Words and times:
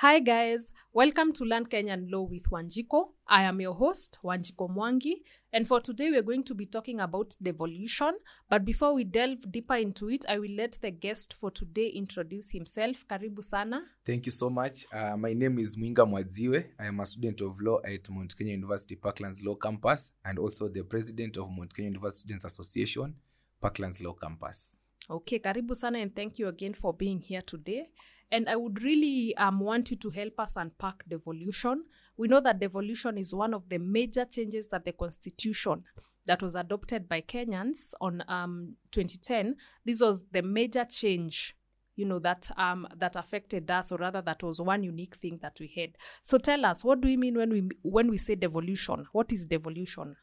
Hi, 0.00 0.20
guys. 0.20 0.70
Welcome 0.92 1.32
to 1.32 1.44
Learn 1.44 1.66
Kenyan 1.66 2.08
Law 2.08 2.22
with 2.22 2.48
Wanjiko. 2.52 3.08
I 3.26 3.42
am 3.42 3.60
your 3.60 3.74
host, 3.74 4.20
Wanjiko 4.22 4.68
Mwangi. 4.68 5.24
And 5.52 5.66
for 5.66 5.80
today, 5.80 6.08
we're 6.12 6.22
going 6.22 6.44
to 6.44 6.54
be 6.54 6.66
talking 6.66 7.00
about 7.00 7.34
devolution. 7.42 8.12
But 8.48 8.64
before 8.64 8.94
we 8.94 9.02
delve 9.02 9.50
deeper 9.50 9.74
into 9.74 10.08
it, 10.08 10.24
I 10.28 10.38
will 10.38 10.54
let 10.56 10.78
the 10.82 10.92
guest 10.92 11.34
for 11.34 11.50
today 11.50 11.88
introduce 11.88 12.52
himself. 12.52 13.04
Karibu 13.08 13.42
sana. 13.42 13.82
Thank 14.06 14.26
you 14.26 14.30
so 14.30 14.48
much. 14.48 14.86
Uh, 14.92 15.16
my 15.16 15.32
name 15.34 15.58
is 15.58 15.76
Mwinga 15.76 16.06
Mwadziwe. 16.06 16.64
I 16.78 16.86
am 16.86 17.00
a 17.00 17.04
student 17.06 17.40
of 17.40 17.60
law 17.60 17.80
at 17.84 18.08
Mount 18.08 18.36
Kenya 18.36 18.52
University 18.52 18.94
Parklands 18.94 19.44
Law 19.44 19.56
Campus 19.56 20.12
and 20.24 20.38
also 20.38 20.68
the 20.68 20.84
president 20.84 21.36
of 21.38 21.50
Mount 21.50 21.74
Kenya 21.74 21.90
University 21.90 22.20
Students 22.20 22.44
Association, 22.44 23.16
Parklands 23.60 24.00
Law 24.00 24.12
Campus. 24.12 24.78
Okay, 25.10 25.40
karibu 25.40 25.74
sana, 25.74 25.98
and 25.98 26.14
thank 26.14 26.38
you 26.38 26.46
again 26.46 26.74
for 26.74 26.94
being 26.94 27.18
here 27.18 27.42
today. 27.42 27.88
And 28.30 28.48
I 28.48 28.56
would 28.56 28.82
really 28.82 29.34
um, 29.36 29.60
want 29.60 29.90
you 29.90 29.96
to 29.96 30.10
help 30.10 30.38
us 30.38 30.56
unpack 30.56 31.04
devolution. 31.08 31.84
We 32.16 32.28
know 32.28 32.40
that 32.40 32.60
devolution 32.60 33.16
is 33.16 33.32
one 33.32 33.54
of 33.54 33.68
the 33.68 33.78
major 33.78 34.24
changes 34.24 34.68
that 34.68 34.84
the 34.84 34.92
constitution 34.92 35.84
that 36.26 36.42
was 36.42 36.54
adopted 36.54 37.08
by 37.08 37.22
Kenyans 37.22 37.94
on 38.00 38.22
um, 38.28 38.76
2010. 38.92 39.56
This 39.84 40.00
was 40.00 40.24
the 40.30 40.42
major 40.42 40.84
change, 40.84 41.56
you 41.96 42.04
know, 42.04 42.18
that 42.18 42.50
um, 42.56 42.86
that 42.96 43.16
affected 43.16 43.70
us, 43.70 43.90
or 43.90 43.98
rather, 43.98 44.20
that 44.20 44.42
was 44.42 44.60
one 44.60 44.82
unique 44.82 45.16
thing 45.16 45.38
that 45.40 45.56
we 45.58 45.68
had. 45.68 45.96
So 46.20 46.36
tell 46.36 46.66
us, 46.66 46.84
what 46.84 47.00
do 47.00 47.08
we 47.08 47.16
mean 47.16 47.36
when 47.36 47.50
we 47.50 47.68
when 47.82 48.10
we 48.10 48.18
say 48.18 48.34
devolution? 48.34 49.06
What 49.12 49.32
is 49.32 49.46
devolution? 49.46 50.16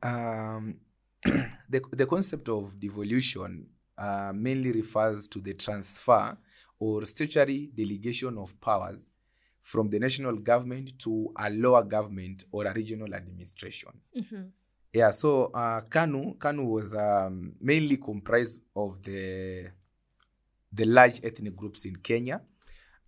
Um, 0.00 0.76
the, 1.24 1.82
the 1.90 2.06
concept 2.06 2.48
of 2.48 2.78
devolution 2.78 3.66
uh, 3.98 4.32
mainly 4.32 4.70
refers 4.70 5.26
to 5.26 5.40
the 5.40 5.54
transfer 5.54 6.38
or 6.80 7.04
statutory 7.04 7.70
delegation 7.74 8.38
of 8.38 8.58
powers 8.60 9.08
from 9.60 9.88
the 9.90 9.98
national 9.98 10.36
government 10.36 10.98
to 10.98 11.30
a 11.38 11.50
lower 11.50 11.82
government 11.82 12.44
or 12.52 12.66
a 12.66 12.72
regional 12.72 13.14
administration. 13.14 13.90
Yeah, 14.92 15.10
so 15.10 15.50
uh, 15.54 15.82
Kanu 15.82 16.38
Kanu 16.38 16.64
was 16.66 16.94
um, 16.94 17.52
mainly 17.60 17.98
comprised 17.98 18.62
of 18.74 19.02
the 19.02 19.70
the 20.72 20.84
large 20.84 21.20
ethnic 21.24 21.54
groups 21.56 21.84
in 21.84 21.96
Kenya, 21.96 22.40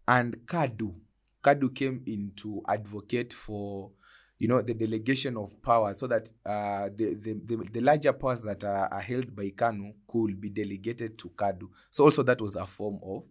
and 0.06 0.36
Kadu 0.46 0.94
Kadu 1.42 1.74
came 1.74 2.02
in 2.06 2.32
to 2.36 2.62
advocate 2.68 3.32
for 3.32 3.90
you 4.38 4.48
know 4.48 4.60
the 4.60 4.74
delegation 4.74 5.36
of 5.38 5.60
power 5.62 5.92
so 5.94 6.06
that 6.06 6.30
uh, 6.44 6.90
the, 6.94 7.14
the, 7.14 7.32
the 7.46 7.56
the 7.72 7.80
larger 7.80 8.12
powers 8.12 8.42
that 8.42 8.62
are, 8.64 8.88
are 8.92 9.00
held 9.00 9.34
by 9.34 9.48
Kanu 9.50 9.94
could 10.06 10.38
be 10.40 10.50
delegated 10.50 11.16
to 11.18 11.28
Kadu. 11.30 11.68
So 11.90 12.04
also 12.04 12.22
that 12.24 12.40
was 12.42 12.56
a 12.56 12.66
form 12.66 12.98
of 13.02 13.24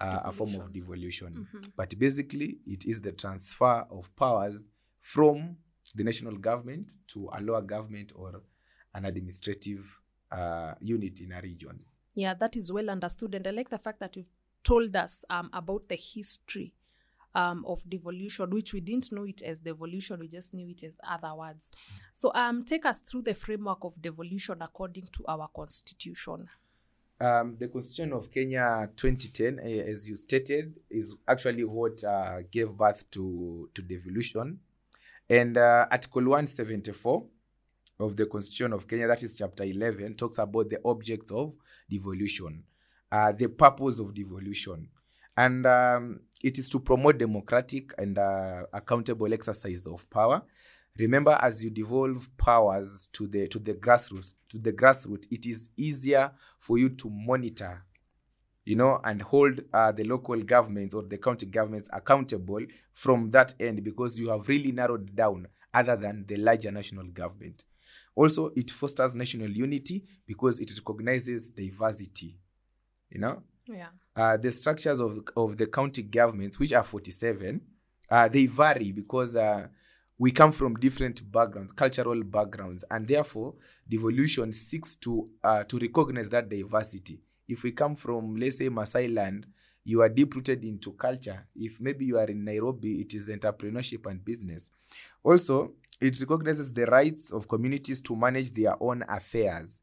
uh, 0.00 0.20
a 0.24 0.32
form 0.32 0.54
of 0.56 0.72
devolution. 0.72 1.46
But 1.76 1.98
basically, 1.98 2.58
it 2.66 2.84
is 2.84 3.00
the 3.00 3.12
transfer 3.12 3.86
of 3.90 4.14
powers 4.16 4.68
from 5.00 5.56
the 5.94 6.04
national 6.04 6.36
government 6.36 6.90
to 7.08 7.30
a 7.32 7.40
lower 7.40 7.62
government 7.62 8.12
or 8.14 8.42
an 8.94 9.04
administrative 9.04 10.00
uh, 10.32 10.74
unit 10.80 11.20
in 11.20 11.32
a 11.32 11.40
region. 11.40 11.78
Yeah, 12.14 12.34
that 12.34 12.56
is 12.56 12.72
well 12.72 12.90
understood. 12.90 13.34
And 13.34 13.46
I 13.46 13.50
like 13.50 13.68
the 13.68 13.78
fact 13.78 14.00
that 14.00 14.16
you've 14.16 14.30
told 14.64 14.96
us 14.96 15.24
um, 15.30 15.50
about 15.52 15.88
the 15.88 15.96
history 15.96 16.72
um, 17.34 17.64
of 17.66 17.88
devolution, 17.88 18.50
which 18.50 18.72
we 18.72 18.80
didn't 18.80 19.12
know 19.12 19.24
it 19.24 19.42
as 19.42 19.58
devolution, 19.58 20.18
we 20.18 20.28
just 20.28 20.54
knew 20.54 20.68
it 20.68 20.82
as 20.82 20.96
other 21.06 21.34
words. 21.34 21.70
So 22.12 22.32
um, 22.34 22.64
take 22.64 22.86
us 22.86 23.00
through 23.00 23.22
the 23.22 23.34
framework 23.34 23.84
of 23.84 24.00
devolution 24.00 24.62
according 24.62 25.08
to 25.12 25.24
our 25.28 25.48
constitution. 25.54 26.48
Um, 27.18 27.56
the 27.58 27.68
Constitution 27.68 28.12
of 28.12 28.30
Kenya 28.30 28.90
2010, 28.94 29.60
eh, 29.60 29.82
as 29.88 30.06
you 30.08 30.16
stated, 30.16 30.74
is 30.90 31.14
actually 31.26 31.64
what 31.64 32.04
uh, 32.04 32.42
gave 32.50 32.76
birth 32.76 33.10
to, 33.12 33.70
to 33.72 33.82
devolution. 33.82 34.58
And 35.28 35.56
uh, 35.56 35.86
Article 35.90 36.22
174 36.22 37.24
of 38.00 38.16
the 38.16 38.26
Constitution 38.26 38.74
of 38.74 38.86
Kenya, 38.86 39.06
that 39.06 39.22
is 39.22 39.38
Chapter 39.38 39.64
11, 39.64 40.14
talks 40.14 40.38
about 40.38 40.68
the 40.68 40.78
objects 40.84 41.32
of 41.32 41.54
devolution, 41.90 42.62
uh, 43.10 43.32
the 43.32 43.48
purpose 43.48 43.98
of 43.98 44.14
devolution. 44.14 44.88
And 45.38 45.66
um, 45.66 46.20
it 46.42 46.58
is 46.58 46.68
to 46.70 46.80
promote 46.80 47.18
democratic 47.18 47.94
and 47.96 48.18
uh, 48.18 48.64
accountable 48.72 49.32
exercise 49.32 49.86
of 49.86 50.08
power. 50.10 50.42
Remember, 50.98 51.38
as 51.40 51.62
you 51.62 51.70
devolve 51.70 52.28
powers 52.38 53.08
to 53.12 53.26
the 53.26 53.48
to 53.48 53.58
the 53.58 53.74
grassroots, 53.74 54.34
to 54.48 54.58
the 54.58 54.72
grassroots, 54.72 55.26
it 55.30 55.46
is 55.46 55.68
easier 55.76 56.30
for 56.58 56.78
you 56.78 56.88
to 56.90 57.10
monitor, 57.10 57.84
you 58.64 58.76
know, 58.76 59.00
and 59.04 59.20
hold 59.22 59.60
uh, 59.72 59.92
the 59.92 60.04
local 60.04 60.40
governments 60.42 60.94
or 60.94 61.02
the 61.02 61.18
county 61.18 61.46
governments 61.46 61.88
accountable 61.92 62.60
from 62.92 63.30
that 63.30 63.54
end 63.60 63.84
because 63.84 64.18
you 64.18 64.30
have 64.30 64.48
really 64.48 64.72
narrowed 64.72 65.14
down 65.14 65.46
other 65.74 65.96
than 65.96 66.24
the 66.26 66.36
larger 66.36 66.70
national 66.70 67.06
government. 67.08 67.64
Also, 68.14 68.50
it 68.56 68.70
fosters 68.70 69.14
national 69.14 69.50
unity 69.50 70.02
because 70.26 70.58
it 70.58 70.72
recognizes 70.78 71.50
diversity, 71.50 72.38
you 73.10 73.20
know. 73.20 73.42
Yeah. 73.68 73.88
Uh, 74.14 74.38
the 74.38 74.50
structures 74.50 75.00
of, 75.00 75.20
of 75.36 75.58
the 75.58 75.66
county 75.66 76.02
governments, 76.02 76.58
which 76.58 76.72
are 76.72 76.82
47, 76.82 77.60
uh, 78.10 78.28
they 78.28 78.46
vary 78.46 78.92
because 78.92 79.36
uh, 79.36 79.66
we 80.18 80.30
come 80.30 80.52
from 80.52 80.74
different 80.76 81.30
backgrounds, 81.30 81.72
cultural 81.72 82.22
backgrounds, 82.22 82.84
and 82.90 83.06
therefore 83.06 83.54
devolution 83.88 84.52
seeks 84.52 84.94
to 84.96 85.28
uh, 85.44 85.64
to 85.64 85.78
recognize 85.78 86.30
that 86.30 86.48
diversity. 86.48 87.20
If 87.48 87.62
we 87.62 87.72
come 87.72 87.94
from, 87.96 88.36
let's 88.36 88.58
say, 88.58 88.68
Masai 88.68 89.08
land, 89.08 89.46
you 89.84 90.02
are 90.02 90.08
deep 90.08 90.34
rooted 90.34 90.64
into 90.64 90.92
culture. 90.92 91.46
If 91.54 91.80
maybe 91.80 92.06
you 92.06 92.18
are 92.18 92.26
in 92.26 92.44
Nairobi, 92.44 93.00
it 93.00 93.14
is 93.14 93.30
entrepreneurship 93.30 94.06
and 94.06 94.24
business. 94.24 94.70
Also, 95.22 95.74
it 96.00 96.18
recognizes 96.20 96.72
the 96.72 96.86
rights 96.86 97.30
of 97.32 97.46
communities 97.46 98.00
to 98.02 98.16
manage 98.16 98.52
their 98.52 98.74
own 98.82 99.04
affairs. 99.08 99.80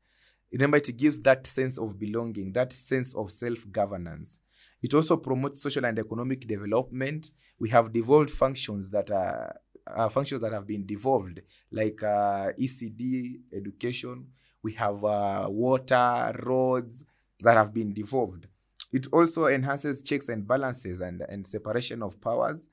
Remember, 0.51 0.77
it 0.77 0.97
gives 0.97 1.19
that 1.21 1.47
sense 1.47 1.77
of 1.79 1.97
belonging, 1.97 2.51
that 2.53 2.71
sense 2.71 3.15
of 3.15 3.31
self 3.31 3.59
governance. 3.71 4.39
It 4.81 4.93
also 4.93 5.15
promotes 5.15 5.61
social 5.61 5.85
and 5.85 5.97
economic 5.97 6.45
development. 6.47 7.31
We 7.57 7.69
have 7.69 7.93
devolved 7.93 8.29
functions 8.29 8.89
that 8.89 9.09
are 9.09 9.55
uh, 9.87 10.09
functions 10.09 10.41
that 10.41 10.53
have 10.53 10.67
been 10.67 10.85
devolved, 10.85 11.41
like 11.71 12.01
uh, 12.03 12.51
ECD, 12.59 13.39
education. 13.53 14.27
We 14.61 14.73
have 14.73 15.03
uh, 15.03 15.47
water, 15.49 16.33
roads 16.43 17.03
that 17.39 17.57
have 17.57 17.73
been 17.73 17.93
devolved. 17.93 18.47
It 18.91 19.07
also 19.11 19.47
enhances 19.47 20.01
checks 20.01 20.29
and 20.29 20.47
balances 20.47 21.01
and, 21.01 21.21
and 21.27 21.45
separation 21.45 22.01
of 22.03 22.21
powers 22.21 22.69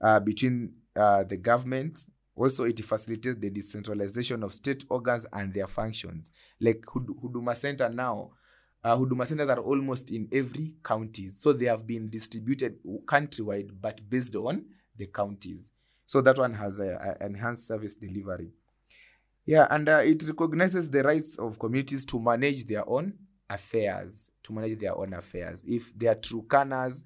uh, 0.00 0.20
between 0.20 0.72
uh, 0.96 1.24
the 1.24 1.36
government. 1.36 2.06
Also, 2.34 2.64
it 2.64 2.84
facilitates 2.84 3.38
the 3.38 3.50
decentralization 3.50 4.42
of 4.42 4.54
state 4.54 4.84
organs 4.88 5.26
and 5.32 5.52
their 5.52 5.66
functions. 5.66 6.30
Like 6.60 6.84
Hud- 6.92 7.14
Huduma 7.22 7.54
Center 7.56 7.88
now, 7.88 8.30
uh, 8.82 8.96
Huduma 8.96 9.26
centers 9.26 9.48
are 9.48 9.58
almost 9.58 10.10
in 10.10 10.28
every 10.32 10.74
county. 10.84 11.26
So 11.28 11.52
they 11.52 11.66
have 11.66 11.86
been 11.86 12.08
distributed 12.08 12.78
countrywide, 13.04 13.70
but 13.80 14.08
based 14.08 14.36
on 14.36 14.64
the 14.96 15.06
counties. 15.06 15.70
So 16.08 16.22
that 16.22 16.38
one 16.38 16.54
has 16.54 16.80
enhanced 17.20 17.68
service 17.68 17.94
delivery. 17.94 18.48
Yeah, 19.44 19.66
and 19.70 19.86
uh, 19.86 20.00
it 20.02 20.22
recognizes 20.26 20.88
the 20.88 21.02
rights 21.02 21.38
of 21.38 21.58
communities 21.58 22.06
to 22.06 22.18
manage 22.18 22.64
their 22.64 22.88
own 22.88 23.12
affairs, 23.50 24.30
to 24.42 24.54
manage 24.54 24.78
their 24.78 24.96
own 24.96 25.12
affairs. 25.12 25.66
If 25.68 25.92
they 25.94 26.06
are 26.06 26.14
Turkanas 26.14 27.04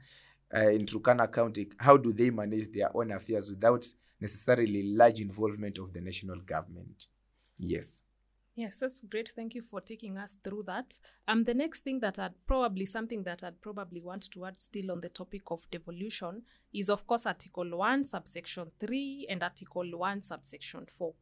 uh, 0.56 0.68
in 0.68 0.86
Turkana 0.86 1.32
County, 1.32 1.68
how 1.78 1.96
do 1.96 2.12
they 2.12 2.30
manage 2.30 2.70
their 2.70 2.96
own 2.96 3.10
affairs 3.10 3.50
without 3.50 3.84
necessarily 4.20 4.84
large 4.94 5.20
involvement 5.20 5.78
of 5.78 5.92
the 5.92 6.00
national 6.00 6.38
government? 6.38 7.06
Yes. 7.58 8.02
Yes, 8.54 8.76
that's 8.76 9.00
great. 9.00 9.32
Thank 9.34 9.54
you 9.54 9.62
for 9.62 9.80
taking 9.80 10.18
us 10.18 10.36
through 10.44 10.64
that. 10.64 11.00
Um, 11.26 11.44
the 11.44 11.54
next 11.54 11.84
thing 11.84 12.00
that 12.00 12.18
I'd 12.18 12.34
probably 12.46 12.84
something 12.84 13.22
that 13.22 13.42
I'd 13.42 13.62
probably 13.62 14.02
want 14.02 14.30
to 14.30 14.44
add 14.44 14.60
still 14.60 14.90
on 14.90 15.00
the 15.00 15.08
topic 15.08 15.50
of 15.50 15.70
devolution 15.70 16.42
is 16.74 16.90
of 16.90 17.06
course 17.06 17.24
Article 17.24 17.78
One, 17.78 18.04
subsection 18.04 18.70
three, 18.78 19.26
and 19.30 19.42
Article 19.42 19.96
One, 19.96 20.20
subsection 20.20 20.84
four. 20.86 21.14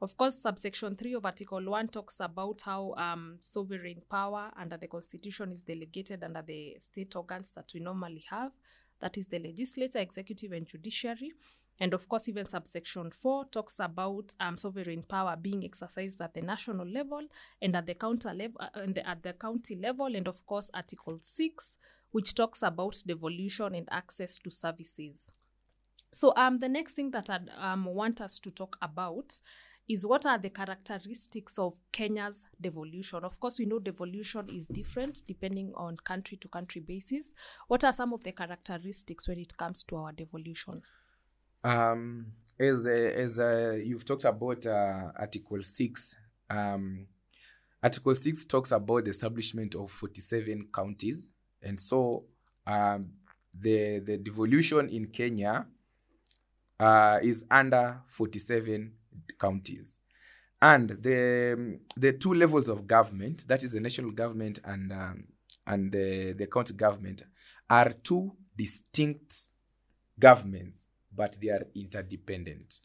Of 0.00 0.16
course, 0.16 0.36
subsection 0.36 0.94
three 0.94 1.14
of 1.14 1.24
Article 1.24 1.64
One 1.64 1.88
talks 1.88 2.20
about 2.20 2.60
how 2.64 2.94
um, 2.94 3.38
sovereign 3.40 4.02
power 4.08 4.52
under 4.56 4.76
the 4.76 4.86
Constitution 4.86 5.50
is 5.50 5.62
delegated 5.62 6.22
under 6.22 6.42
the 6.42 6.76
state 6.78 7.16
organs 7.16 7.50
that 7.52 7.72
we 7.74 7.80
normally 7.80 8.24
have. 8.30 8.52
That 9.00 9.16
is 9.18 9.26
the 9.26 9.40
legislature, 9.40 9.98
executive, 9.98 10.52
and 10.52 10.66
judiciary. 10.66 11.32
And 11.78 11.92
of 11.92 12.08
course, 12.08 12.28
even 12.28 12.46
subsection 12.46 13.10
4 13.10 13.46
talks 13.46 13.80
about 13.80 14.34
um, 14.40 14.56
sovereign 14.56 15.02
power 15.02 15.36
being 15.36 15.64
exercised 15.64 16.20
at 16.20 16.34
the 16.34 16.42
national 16.42 16.86
level 16.86 17.22
and 17.60 17.76
at 17.76 17.86
the 17.86 17.94
county 17.94 18.30
level, 18.30 18.56
uh, 18.60 18.68
and 18.74 18.98
at 18.98 19.22
the 19.22 19.34
county 19.34 19.76
level, 19.76 20.14
and 20.14 20.26
of 20.26 20.44
course, 20.46 20.70
Article 20.72 21.18
6, 21.20 21.78
which 22.12 22.34
talks 22.34 22.62
about 22.62 23.02
devolution 23.06 23.74
and 23.74 23.88
access 23.90 24.38
to 24.38 24.50
services. 24.50 25.30
So, 26.12 26.32
um, 26.36 26.60
the 26.60 26.68
next 26.68 26.94
thing 26.94 27.10
that 27.10 27.28
I'd 27.28 27.50
um, 27.58 27.84
want 27.84 28.20
us 28.22 28.38
to 28.38 28.50
talk 28.50 28.78
about 28.80 29.40
is 29.88 30.06
what 30.06 30.26
are 30.26 30.38
the 30.38 30.50
characteristics 30.50 31.58
of 31.58 31.78
Kenya's 31.92 32.44
devolution? 32.60 33.22
Of 33.22 33.38
course, 33.38 33.58
we 33.58 33.66
know 33.66 33.78
devolution 33.78 34.48
is 34.48 34.66
different 34.66 35.22
depending 35.26 35.72
on 35.76 35.96
country 35.98 36.36
to 36.38 36.48
country 36.48 36.80
basis. 36.80 37.32
What 37.68 37.84
are 37.84 37.92
some 37.92 38.12
of 38.12 38.22
the 38.24 38.32
characteristics 38.32 39.28
when 39.28 39.38
it 39.38 39.56
comes 39.56 39.84
to 39.84 39.96
our 39.96 40.12
devolution? 40.12 40.82
Um, 41.66 42.26
as 42.60 42.86
as 42.86 43.40
uh, 43.40 43.76
you've 43.84 44.04
talked 44.04 44.24
about 44.24 44.64
uh, 44.64 45.10
Article 45.18 45.60
six, 45.62 46.14
um, 46.48 47.08
Article 47.82 48.14
six 48.14 48.44
talks 48.44 48.70
about 48.70 49.04
the 49.04 49.10
establishment 49.10 49.74
of 49.74 49.90
forty-seven 49.90 50.68
counties, 50.72 51.28
and 51.60 51.80
so 51.80 52.24
um, 52.68 53.10
the 53.52 53.98
the 53.98 54.16
devolution 54.16 54.88
in 54.90 55.06
Kenya 55.08 55.66
uh, 56.78 57.18
is 57.20 57.44
under 57.50 58.00
forty-seven 58.06 58.92
counties, 59.40 59.98
and 60.62 60.90
the 61.02 61.80
the 61.96 62.12
two 62.12 62.32
levels 62.32 62.68
of 62.68 62.86
government, 62.86 63.44
that 63.48 63.64
is 63.64 63.72
the 63.72 63.80
national 63.80 64.12
government 64.12 64.60
and 64.64 64.92
um, 64.92 65.24
and 65.66 65.90
the 65.90 66.32
the 66.38 66.46
county 66.46 66.74
government, 66.74 67.24
are 67.68 67.90
two 67.90 68.36
distinct 68.56 69.34
governments 70.16 70.86
but 71.16 71.36
they 71.40 71.48
are 71.48 71.66
interdependent. 71.74 72.80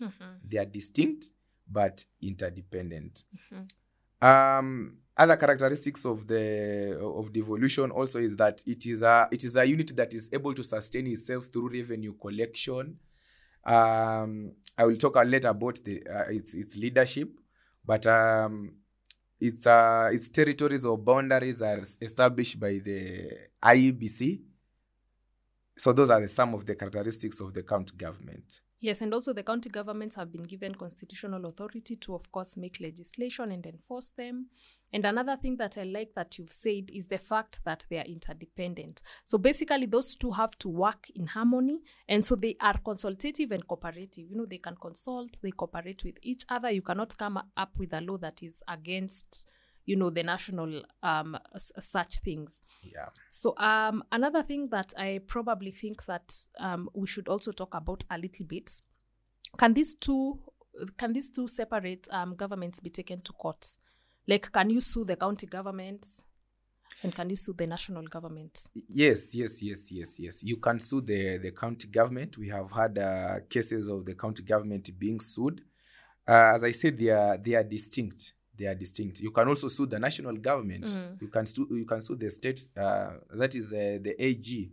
They 0.50 0.58
are 0.58 0.66
distinct 0.66 1.26
but 1.72 2.06
interdependent. 2.22 3.24
Um, 4.22 4.98
other 5.18 5.36
characteristics 5.38 6.06
of 6.06 6.26
the 6.28 6.98
of 7.02 7.32
devolution 7.34 7.92
also 7.92 8.20
is 8.20 8.36
that 8.38 8.64
it 8.66 8.86
is 8.86 9.04
a 9.04 9.28
it 9.32 9.44
is 9.44 9.56
a 9.56 9.66
unit 9.66 9.96
that 9.96 10.14
is 10.14 10.30
able 10.34 10.54
to 10.54 10.64
sustain 10.64 11.08
itself 11.08 11.48
through 11.52 11.70
revenue 11.70 12.14
collection. 12.14 12.98
Um, 13.64 14.54
I 14.78 14.86
will 14.86 14.98
talk 14.98 15.16
a 15.18 15.24
later 15.24 15.50
about 15.50 15.80
the 15.84 16.02
uh, 16.08 16.30
its 16.30 16.54
its 16.56 16.78
leadership, 16.78 17.30
but 17.86 18.06
um, 18.08 18.74
its 19.40 19.68
uh, 19.68 20.10
its 20.14 20.30
territories 20.30 20.86
or 20.86 20.98
boundaries 20.98 21.62
are 21.62 21.82
established 22.02 22.60
by 22.60 22.80
the 22.84 23.32
IEBC. 23.64 24.42
So 25.78 25.94
those 25.94 26.10
are 26.10 26.22
the, 26.22 26.28
some 26.28 26.54
of 26.54 26.66
the 26.66 26.76
characteristics 26.76 27.40
of 27.40 27.54
the 27.54 27.64
county 27.64 27.96
government. 27.96 28.62
Yes, 28.84 29.02
and 29.02 29.14
also 29.14 29.32
the 29.32 29.44
county 29.44 29.70
governments 29.70 30.16
have 30.16 30.32
been 30.32 30.42
given 30.42 30.74
constitutional 30.74 31.46
authority 31.46 31.96
to, 31.98 32.16
of 32.16 32.32
course, 32.32 32.58
make 32.58 32.80
legislation 32.80 33.52
and 33.52 33.64
enforce 33.64 34.10
them. 34.10 34.48
And 34.92 35.06
another 35.06 35.38
thing 35.38 35.58
that 35.58 35.78
I 35.78 35.84
like 35.84 36.14
that 36.16 36.40
you've 36.40 36.52
said 36.52 36.90
is 36.92 37.06
the 37.06 37.20
fact 37.20 37.62
that 37.64 37.86
they 37.92 38.00
are 38.00 38.06
interdependent. 38.06 39.04
So 39.24 39.38
basically, 39.38 39.86
those 39.86 40.16
two 40.16 40.32
have 40.32 40.58
to 40.60 40.70
work 40.70 41.06
in 41.16 41.28
harmony. 41.28 41.82
And 42.10 42.26
so 42.26 42.36
they 42.36 42.58
are 42.60 42.80
consultative 42.84 43.52
and 43.52 43.68
cooperative. 43.68 44.26
You 44.28 44.36
know, 44.36 44.48
they 44.48 44.58
can 44.58 44.76
consult, 44.76 45.40
they 45.44 45.52
cooperate 45.52 46.04
with 46.04 46.16
each 46.24 46.44
other. 46.50 46.72
You 46.72 46.82
cannot 46.82 47.16
come 47.16 47.38
up 47.56 47.78
with 47.78 47.94
a 47.94 48.02
law 48.02 48.18
that 48.18 48.42
is 48.42 48.64
against, 48.68 49.48
you 49.86 49.96
know, 49.96 50.10
the 50.10 50.24
national 50.24 50.84
um, 51.04 51.38
such 51.58 52.20
things. 52.20 52.62
Yeah. 52.84 53.10
So 53.30 53.56
um, 53.58 54.04
another 54.12 54.44
thing 54.44 54.70
that 54.70 54.94
I 54.98 55.22
probably 55.28 55.72
think 55.72 56.06
that 56.06 56.34
um, 56.60 56.90
we 56.94 57.08
should 57.08 57.28
also 57.28 57.52
talk 57.52 57.74
about 57.74 58.04
a 58.10 58.18
little 58.18 58.46
bit 58.46 58.82
can 59.58 59.74
these 59.74 59.94
two 59.94 60.40
can 60.98 61.14
these 61.14 61.30
two 61.30 61.48
separate 61.48 62.08
um, 62.12 62.36
governments 62.36 62.80
be 62.80 62.90
taken 62.90 63.22
to 63.22 63.34
court? 63.34 63.66
Like, 64.28 64.52
can 64.52 64.70
you 64.70 64.80
sue 64.80 65.04
the 65.04 65.18
county 65.18 65.46
government, 65.46 66.08
and 67.04 67.14
can 67.14 67.30
you 67.30 67.36
sue 67.36 67.54
the 67.54 67.68
national 67.68 68.04
government? 68.04 68.68
Yes, 68.74 69.36
yes, 69.36 69.62
yes, 69.62 69.92
yes, 69.92 70.20
yes. 70.20 70.44
You 70.44 70.58
can 70.58 70.80
sue 70.80 71.02
the, 71.02 71.38
the 71.40 71.52
county 71.52 71.88
government. 71.90 72.38
We 72.38 72.48
have 72.50 72.72
had 72.72 72.98
uh, 72.98 73.40
cases 73.50 73.88
of 73.88 74.06
the 74.06 74.16
county 74.16 74.44
government 74.44 74.90
being 74.98 75.20
sued. 75.20 75.62
Uh, 76.26 76.54
as 76.56 76.64
I 76.64 76.72
said, 76.72 76.98
they 76.98 77.10
are 77.10 77.38
they 77.38 77.56
are 77.56 77.64
distinct. 77.64 78.34
They 78.58 78.68
are 78.68 78.76
distinct. 78.76 79.20
You 79.22 79.32
can 79.32 79.48
also 79.48 79.68
sue 79.70 79.86
the 79.88 79.98
national 80.00 80.36
government. 80.38 80.86
You 81.22 81.28
can 81.30 81.46
sue 81.46 81.68
you 81.72 81.86
can 81.86 82.02
sue 82.02 82.16
the 82.16 82.30
state. 82.30 82.68
Uh, 82.78 83.12
that 83.34 83.56
is 83.56 83.72
uh, 83.74 83.98
the 84.02 84.14
AG. 84.20 84.72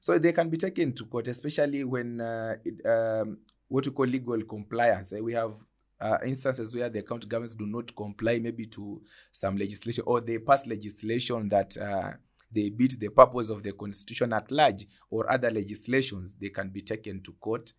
So 0.00 0.18
they 0.18 0.32
can 0.32 0.50
be 0.50 0.56
taken 0.56 0.92
to 0.92 1.04
court, 1.06 1.28
especially 1.28 1.84
when 1.84 2.20
uh, 2.20 2.56
it, 2.64 2.84
um, 2.86 3.38
what 3.68 3.86
we 3.86 3.92
call 3.92 4.06
legal 4.06 4.42
compliance. 4.44 5.12
Eh, 5.12 5.20
We 5.20 5.32
have 5.34 5.54
uh, 6.00 6.18
instances 6.26 6.74
where 6.74 6.90
the 6.90 7.02
county 7.02 7.28
governments 7.28 7.54
do 7.54 7.64
not 7.66 7.94
comply, 7.94 8.38
maybe 8.40 8.66
to 8.66 9.00
some 9.30 9.56
legislation, 9.56 10.02
or 10.06 10.20
they 10.20 10.38
pass 10.38 10.66
legislation 10.66 11.48
that 11.48 11.76
uh, 11.78 12.12
they 12.50 12.70
beat 12.70 12.98
the 12.98 13.08
purpose 13.08 13.50
of 13.50 13.62
the 13.62 13.72
constitution 13.72 14.32
at 14.32 14.50
large, 14.50 14.86
or 15.10 15.30
other 15.32 15.50
legislations. 15.50 16.34
They 16.40 16.50
can 16.50 16.70
be 16.70 16.80
taken 16.82 17.22
to 17.22 17.32
court. 17.40 17.72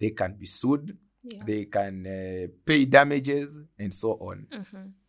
They 0.00 0.10
can 0.10 0.34
be 0.34 0.46
sued. 0.46 0.96
Yeah. 1.24 1.42
They 1.44 1.64
can 1.64 2.06
uh, 2.06 2.52
pay 2.66 2.84
damages 2.84 3.58
and 3.78 3.92
so 3.92 4.12
on. 4.12 4.46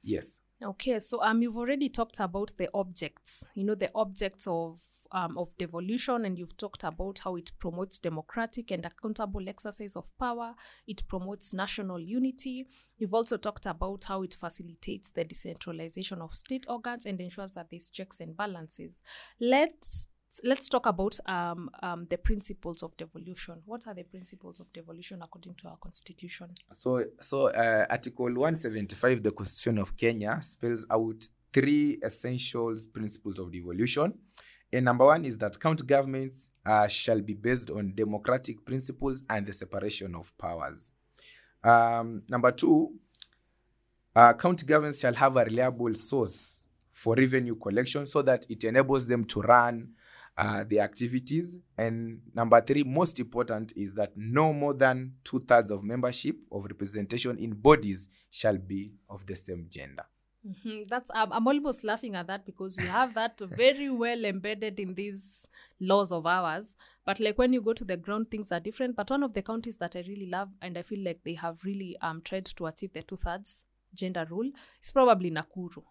Yes. 0.02 0.40
Okay, 0.64 1.00
so 1.00 1.22
um, 1.22 1.42
you've 1.42 1.58
already 1.58 1.90
talked 1.90 2.20
about 2.22 2.54
the 2.58 2.70
objects. 2.74 3.44
You 3.56 3.66
know 3.66 3.76
the 3.76 3.92
objects 3.94 4.48
of 4.48 4.80
um, 5.12 5.38
of 5.38 5.56
devolution, 5.58 6.26
and 6.26 6.40
you've 6.40 6.58
talked 6.58 6.84
about 6.84 7.20
how 7.20 7.36
it 7.36 7.52
promotes 7.60 8.00
democratic 8.00 8.72
and 8.72 8.86
accountable 8.86 9.48
exercise 9.48 9.96
of 9.96 10.18
power. 10.18 10.56
It 10.88 11.08
promotes 11.08 11.54
national 11.54 12.00
unity. 12.00 12.68
You've 12.98 13.14
also 13.14 13.38
talked 13.38 13.66
about 13.66 14.06
how 14.06 14.24
it 14.24 14.36
facilitates 14.36 15.10
the 15.12 15.26
decentralization 15.26 16.22
of 16.22 16.34
state 16.34 16.66
organs 16.70 17.06
and 17.06 17.20
ensures 17.20 17.52
that 17.54 17.70
there's 17.70 17.90
checks 17.90 18.22
and 18.22 18.36
balances. 18.36 19.02
Let's 19.40 20.08
let's 20.44 20.68
talk 20.68 20.86
about 20.86 21.18
um, 21.26 21.70
um, 21.82 22.06
the 22.10 22.18
principles 22.18 22.84
of 22.84 22.96
devolution. 22.98 23.62
What 23.66 23.88
are 23.88 23.94
the 23.94 24.04
principles 24.04 24.60
of 24.60 24.72
devolution 24.74 25.22
according 25.22 25.56
to 25.56 25.70
our 25.70 25.78
constitution? 25.78 26.50
So, 26.74 27.04
so 27.20 27.48
uh, 27.48 27.86
Article 27.90 28.26
175, 28.26 29.24
the 29.24 29.32
Constitution 29.32 29.78
of 29.78 29.96
Kenya, 29.96 30.38
spells 30.42 30.86
out 30.90 31.24
three 31.54 32.00
essential 32.04 32.76
principles 32.94 33.40
of 33.40 33.52
devolution. 33.52 34.14
And 34.74 34.86
number 34.86 35.06
one 35.06 35.24
is 35.24 35.38
that 35.38 35.60
county 35.60 35.86
governments 35.86 36.50
uh, 36.66 36.88
shall 36.88 37.22
be 37.22 37.34
based 37.34 37.70
on 37.70 37.94
democratic 37.96 38.66
principles 38.66 39.22
and 39.30 39.46
the 39.46 39.54
separation 39.54 40.16
of 40.16 40.38
powers. 40.38 40.92
Um, 41.64 42.24
number 42.30 42.52
two, 42.52 42.94
uh, 44.16 44.34
county 44.34 44.66
governments 44.66 45.00
shall 45.00 45.14
have 45.14 45.38
a 45.38 45.46
reliable 45.46 45.94
source 45.96 46.66
for 46.92 47.16
revenue 47.16 47.56
collection 47.56 48.08
so 48.08 48.22
that 48.22 48.46
it 48.50 48.64
enables 48.64 49.08
them 49.08 49.26
to 49.26 49.42
run 49.42 49.90
uh, 50.38 50.64
their 50.64 50.84
activities. 50.84 51.58
And 51.78 52.22
number 52.34 52.60
three, 52.62 52.84
most 52.84 53.20
important, 53.20 53.74
is 53.76 53.94
that 53.96 54.12
no 54.16 54.54
more 54.54 54.74
than 54.74 55.14
two 55.24 55.40
thirds 55.40 55.72
of 55.72 55.84
membership 55.84 56.36
of 56.52 56.66
representation 56.66 57.38
in 57.38 57.54
bodies 57.54 58.08
shall 58.30 58.58
be 58.58 58.94
of 59.10 59.26
the 59.26 59.36
same 59.36 59.68
gender. 59.70 60.06
Mhm. 60.46 60.88
That's 60.88 61.10
I'm, 61.16 61.32
I'm 61.34 61.48
almost 61.48 61.84
laughing 61.84 62.16
at 62.16 62.28
that 62.28 62.46
because 62.46 62.78
we 62.78 62.86
have 62.86 63.16
that 63.16 63.40
very 63.58 63.90
well 63.90 64.24
embedded 64.26 64.80
in 64.80 64.94
these 64.94 65.48
laws 65.80 66.12
of 66.12 66.26
ours. 66.28 66.76
But 67.04 67.20
like 67.20 67.38
when 67.38 67.52
you 67.54 67.62
go 67.62 67.74
to 67.74 67.84
the 67.86 67.98
ground, 67.98 68.30
things 68.30 68.52
are 68.52 68.60
different. 68.60 68.96
But 68.96 69.10
one 69.10 69.24
of 69.24 69.34
the 69.34 69.42
counties 69.42 69.78
that 69.78 69.96
I 69.96 70.02
really 70.08 70.28
love 70.28 70.50
and 70.62 70.78
I 70.78 70.84
feel 70.84 71.04
like 71.04 71.22
they 71.24 71.34
have 71.34 71.64
really 71.64 71.98
um 72.02 72.22
tried 72.22 72.46
to 72.46 72.68
achieve 72.68 72.94
the 72.94 73.02
two 73.02 73.16
thirds 73.16 73.64
gender 73.94 74.28
rule 74.30 74.52
is 74.84 74.92
probably 74.92 75.32
Nakuru. 75.32 75.84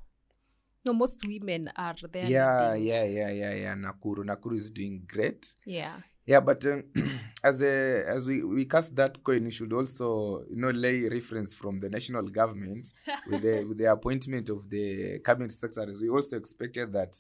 No, 0.87 0.93
most 0.93 1.27
women 1.27 1.71
are 1.77 1.95
there. 2.13 2.27
Yeah, 2.27 2.75
yeah, 2.75 3.05
yeah, 3.05 3.31
yeah, 3.31 3.55
yeah. 3.55 3.75
Nakuru, 3.75 4.23
Nakuru 4.23 4.55
is 4.57 4.71
doing 4.71 5.03
great. 5.07 5.55
yeah. 5.65 5.97
Yeah, 6.27 6.41
but 6.41 6.65
um, 6.65 6.85
as 7.45 7.61
a, 7.63 8.03
as 8.09 8.27
we, 8.27 8.43
we 8.43 8.65
cast 8.65 8.97
that 8.97 9.23
coin, 9.23 9.45
we 9.45 9.51
should 9.51 9.71
also 9.75 10.43
you 10.51 10.57
know 10.57 10.71
lay 10.71 11.07
reference 11.07 11.53
from 11.53 11.81
the 11.81 11.91
national 11.91 12.23
government 12.29 12.87
with 13.31 13.43
the 13.43 13.65
with 13.69 13.77
the 13.77 13.93
appointment 13.93 14.49
of 14.49 14.69
the 14.71 15.19
cabinet 15.23 15.53
secretaries. 15.53 16.01
We 16.01 16.09
also 16.09 16.39
expected 16.39 16.95
that, 16.95 17.15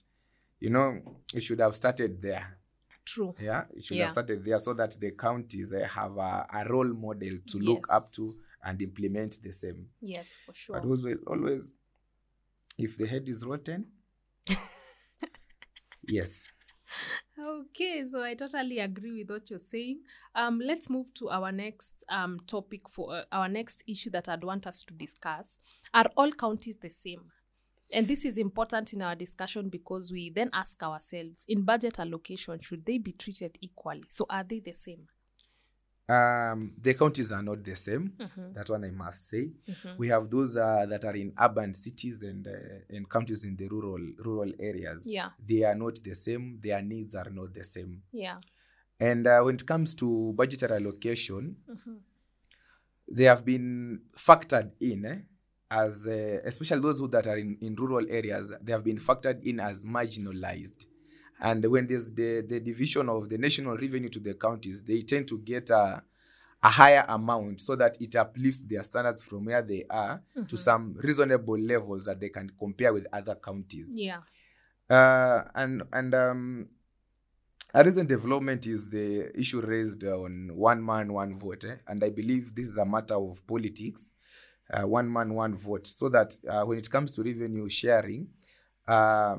you 0.59 0.71
know, 0.71 1.00
it 1.35 1.42
should 1.42 1.61
have 1.61 1.76
started 1.76 2.23
there. 2.23 2.56
True. 3.04 3.35
Yeah, 3.38 3.64
it 3.76 3.85
should 3.85 3.99
Yeah. 3.99 4.04
have 4.04 4.12
started 4.12 4.42
there 4.42 4.59
so 4.59 4.73
that 4.73 4.99
the 4.99 5.11
counties 5.11 5.75
uh, 5.75 5.87
have 5.87 6.16
a, 6.16 6.47
a 6.54 6.66
role 6.66 6.92
model 6.94 7.37
to 7.49 7.59
look 7.59 7.87
up 7.90 8.11
to 8.14 8.35
and 8.64 8.80
implement 8.80 9.42
the 9.42 9.52
same. 9.52 9.87
Yes, 10.00 10.35
for 10.47 10.54
sure. 10.54 10.76
But 10.80 10.85
always, 10.87 11.16
always, 11.26 11.75
if 12.78 12.96
the 12.98 13.06
head 13.06 13.28
is 13.28 13.44
rotten, 13.46 13.86
yes. 16.08 16.46
Okay, 17.38 18.04
so 18.06 18.22
I 18.22 18.34
totally 18.34 18.78
agree 18.78 19.12
with 19.12 19.30
what 19.30 19.50
you're 19.50 19.58
saying. 19.58 20.00
Um, 20.34 20.60
let's 20.64 20.88
move 20.88 21.12
to 21.14 21.30
our 21.30 21.50
next 21.50 22.04
um 22.08 22.40
topic 22.46 22.88
for 22.88 23.14
uh, 23.14 23.22
our 23.32 23.48
next 23.48 23.82
issue 23.88 24.10
that 24.10 24.28
I'd 24.28 24.44
want 24.44 24.66
us 24.66 24.82
to 24.84 24.94
discuss. 24.94 25.58
Are 25.92 26.10
all 26.16 26.30
counties 26.30 26.76
the 26.76 26.90
same? 26.90 27.32
And 27.92 28.08
this 28.08 28.24
is 28.24 28.38
important 28.38 28.92
in 28.92 29.02
our 29.02 29.14
discussion 29.14 29.68
because 29.68 30.10
we 30.10 30.30
then 30.30 30.50
ask 30.52 30.82
ourselves 30.82 31.44
in 31.48 31.62
budget 31.62 31.98
allocation, 31.98 32.60
should 32.60 32.84
they 32.84 32.98
be 32.98 33.12
treated 33.12 33.58
equally? 33.60 34.04
So 34.08 34.26
are 34.30 34.42
they 34.42 34.60
the 34.60 34.72
same? 34.72 35.06
Um, 36.06 36.75
the 36.78 36.92
counties 36.92 37.32
are 37.32 37.42
not 37.42 37.64
the 37.64 37.75
same. 37.75 38.12
That 38.54 38.68
one 38.68 38.84
I 38.84 38.90
must 38.90 39.30
say. 39.30 39.50
We 39.96 40.08
have 40.08 40.28
those 40.28 40.56
uh, 40.56 40.84
that 40.88 41.04
are 41.04 41.16
in 41.16 41.32
urban 41.40 41.73
cities 41.73 42.23
and 42.23 42.46
uh, 42.46 42.94
and 42.94 43.08
counties 43.08 43.44
in 43.44 43.56
the 43.56 43.68
rural 43.68 44.06
rural 44.18 44.52
areas. 44.61 45.08
Yeah. 45.08 45.30
They 45.44 45.62
are 45.64 45.75
not 45.75 46.02
the 46.04 46.14
same. 46.14 46.58
Their 46.62 46.82
needs 46.82 47.14
are 47.14 47.30
not 47.30 47.54
the 47.54 47.64
same. 47.64 48.02
Yeah. 48.12 48.37
And 49.00 49.26
uh, 49.26 49.40
when 49.42 49.54
it 49.54 49.66
comes 49.66 49.94
to 49.94 50.32
budgetary 50.34 50.75
allocation, 50.76 51.56
they 53.08 53.25
have 53.25 53.44
been 53.44 54.00
factored 54.16 54.73
in 54.80 55.04
eh, 55.04 55.18
as 55.70 56.06
uh, 56.06 56.40
especially 56.44 56.80
those 56.80 57.00
who 57.00 57.08
that 57.08 57.26
are 57.26 57.37
in, 57.38 57.56
in 57.61 57.75
rural 57.75 58.06
areas 58.08 58.52
they 58.62 58.73
have 58.73 58.84
been 58.84 58.99
factored 58.99 59.42
in 59.42 59.61
as 59.61 59.84
marginalized 59.84 60.87
and 61.48 61.64
when 61.66 61.86
there's 61.86 62.10
the, 62.20 62.42
the 62.48 62.58
division 62.60 63.08
of 63.08 63.28
the 63.28 63.38
national 63.38 63.76
revenue 63.76 64.08
to 64.08 64.20
the 64.20 64.34
counties 64.34 64.82
they 64.82 65.00
tend 65.02 65.26
to 65.28 65.38
get 65.38 65.70
a, 65.70 66.02
a 66.62 66.68
higher 66.68 67.04
amount 67.08 67.60
so 67.60 67.76
that 67.76 67.96
it 68.00 68.16
uplifts 68.16 68.62
their 68.62 68.82
standards 68.84 69.22
from 69.22 69.44
where 69.44 69.62
they 69.62 69.84
are 69.90 70.22
to 70.48 70.56
some 70.56 70.94
reasonable 71.02 71.58
levels 71.58 72.06
that 72.06 72.18
they 72.20 72.30
can 72.30 72.50
compare 72.58 72.92
with 72.92 73.06
other 73.12 73.34
counties 73.36 73.92
Yeah. 73.94 74.20
uh, 74.88 75.42
and 75.54 75.82
and 75.92 76.14
um, 76.14 76.68
a 77.74 77.82
recent 77.84 78.08
development 78.08 78.66
is 78.66 78.88
the 78.88 79.30
issue 79.38 79.60
raised 79.60 80.04
on 80.04 80.50
one 80.54 80.80
man, 80.84 81.12
one 81.12 81.34
vote. 81.36 81.64
eh? 81.64 81.74
And 81.88 82.04
I 82.04 82.10
believe 82.10 82.54
this 82.54 82.68
is 82.68 82.78
a 82.78 82.84
matter 82.84 83.14
of 83.16 83.44
politics, 83.48 84.12
uh, 84.72 84.86
one 84.86 85.12
man, 85.12 85.34
one 85.34 85.54
vote, 85.56 85.86
so 85.88 86.08
that 86.10 86.32
uh, 86.48 86.62
when 86.64 86.78
it 86.78 86.88
comes 86.88 87.10
to 87.16 87.22
revenue 87.24 87.68
sharing, 87.68 88.28
uh, 88.86 89.38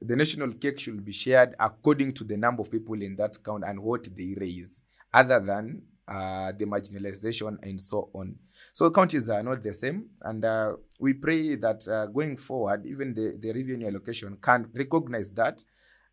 the 0.00 0.16
national 0.16 0.52
cake 0.54 0.78
should 0.78 1.04
be 1.04 1.12
shared 1.12 1.54
according 1.58 2.12
to 2.14 2.24
the 2.24 2.36
number 2.36 2.62
of 2.62 2.70
people 2.70 3.00
in 3.02 3.16
that 3.16 3.36
count 3.44 3.64
and 3.66 3.80
what 3.80 4.08
they 4.16 4.34
raise, 4.38 4.80
other 5.12 5.40
than 5.40 5.82
uh, 6.08 6.52
the 6.52 6.64
marginalization 6.64 7.56
and 7.62 7.80
so 7.80 8.10
on. 8.12 8.36
So 8.72 8.90
counties 8.90 9.28
are 9.30 9.42
not 9.42 9.62
the 9.62 9.72
same, 9.72 10.10
and 10.22 10.44
uh, 10.44 10.74
we 11.00 11.14
pray 11.14 11.56
that 11.56 11.86
uh, 11.88 12.06
going 12.06 12.36
forward, 12.36 12.86
even 12.86 13.14
the, 13.14 13.36
the 13.40 13.52
revenue 13.52 13.88
allocation 13.88 14.36
can 14.40 14.68
recognize 14.74 15.30
that, 15.32 15.62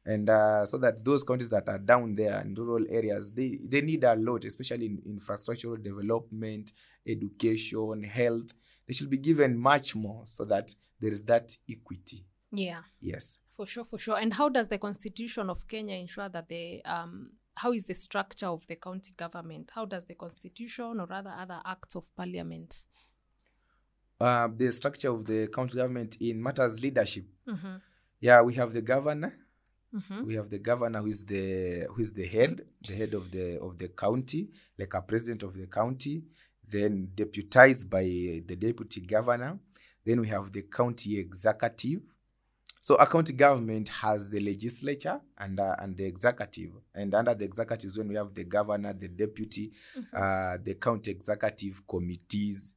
and 0.05 0.29
uh, 0.29 0.65
so 0.65 0.77
that 0.79 1.03
those 1.03 1.23
counties 1.23 1.49
that 1.49 1.67
are 1.69 1.77
down 1.77 2.15
there 2.15 2.41
in 2.41 2.55
rural 2.55 2.85
areas, 2.89 3.31
they, 3.31 3.59
they 3.63 3.81
need 3.81 4.03
a 4.03 4.15
lot, 4.15 4.43
especially 4.45 4.85
in 4.85 4.97
infrastructural 5.07 5.81
development, 5.81 6.71
education, 7.07 8.03
health. 8.03 8.53
They 8.85 8.93
should 8.93 9.09
be 9.09 9.17
given 9.17 9.57
much 9.57 9.95
more 9.95 10.23
so 10.25 10.43
that 10.45 10.73
there 10.99 11.11
is 11.11 11.23
that 11.23 11.55
equity. 11.69 12.25
Yeah. 12.53 12.83
Yes. 13.01 13.39
For 13.49 13.67
sure, 13.67 13.83
for 13.83 13.97
sure. 13.97 14.17
And 14.17 14.33
how 14.33 14.49
does 14.49 14.67
the 14.67 14.77
constitution 14.77 15.49
of 15.49 15.67
Kenya 15.67 15.95
ensure 15.95 16.29
that 16.29 16.47
the 16.47 16.81
um 16.85 17.31
how 17.55 17.71
is 17.71 17.85
the 17.85 17.93
structure 17.93 18.47
of 18.47 18.65
the 18.67 18.75
county 18.75 19.13
government? 19.15 19.71
How 19.75 19.85
does 19.85 20.05
the 20.05 20.15
constitution 20.15 20.99
or 20.99 21.05
rather 21.05 21.33
other 21.37 21.61
acts 21.65 21.95
of 21.95 22.05
parliament? 22.15 22.85
Uh, 24.19 24.47
the 24.55 24.71
structure 24.71 25.09
of 25.09 25.25
the 25.25 25.47
county 25.53 25.75
government 25.75 26.17
in 26.21 26.41
matters 26.41 26.81
leadership. 26.81 27.25
Mm-hmm. 27.47 27.75
Yeah, 28.21 28.41
we 28.41 28.53
have 28.55 28.73
the 28.73 28.81
governor. 28.81 29.37
Mm-hmm. 29.93 30.25
We 30.25 30.35
have 30.35 30.49
the 30.49 30.59
governor 30.59 31.01
who 31.01 31.07
is 31.07 31.23
the 31.25 31.85
who 31.89 32.01
is 32.01 32.11
the 32.11 32.25
head, 32.25 32.61
the 32.87 32.95
head 32.95 33.13
of 33.13 33.29
the 33.29 33.59
of 33.59 33.77
the 33.77 33.89
county, 33.89 34.49
like 34.77 34.93
a 34.93 35.01
president 35.01 35.43
of 35.43 35.55
the 35.55 35.67
county, 35.67 36.23
then 36.67 37.09
deputized 37.13 37.89
by 37.89 38.03
the 38.03 38.55
deputy 38.57 39.01
governor. 39.01 39.59
Then 40.05 40.21
we 40.21 40.27
have 40.29 40.51
the 40.51 40.63
county 40.63 41.19
executive. 41.19 42.01
So 42.83 42.95
a 42.95 43.07
county 43.07 43.31
government 43.31 43.87
has 43.87 44.27
the 44.27 44.41
legislature 44.41 45.17
and 45.37 45.57
uh, 45.57 45.73
and 45.79 45.95
the 45.95 46.03
executive, 46.03 46.71
and 46.93 47.15
under 47.15 47.33
the 47.33 47.45
executive 47.45 47.91
is 47.91 47.97
when 47.97 48.09
we 48.09 48.15
have 48.15 48.33
the 48.33 48.43
governor, 48.43 48.91
the 48.91 49.07
deputy, 49.07 49.71
uh, 50.13 50.57
the 50.61 50.75
county 50.75 51.11
executive 51.11 51.87
committees, 51.87 52.75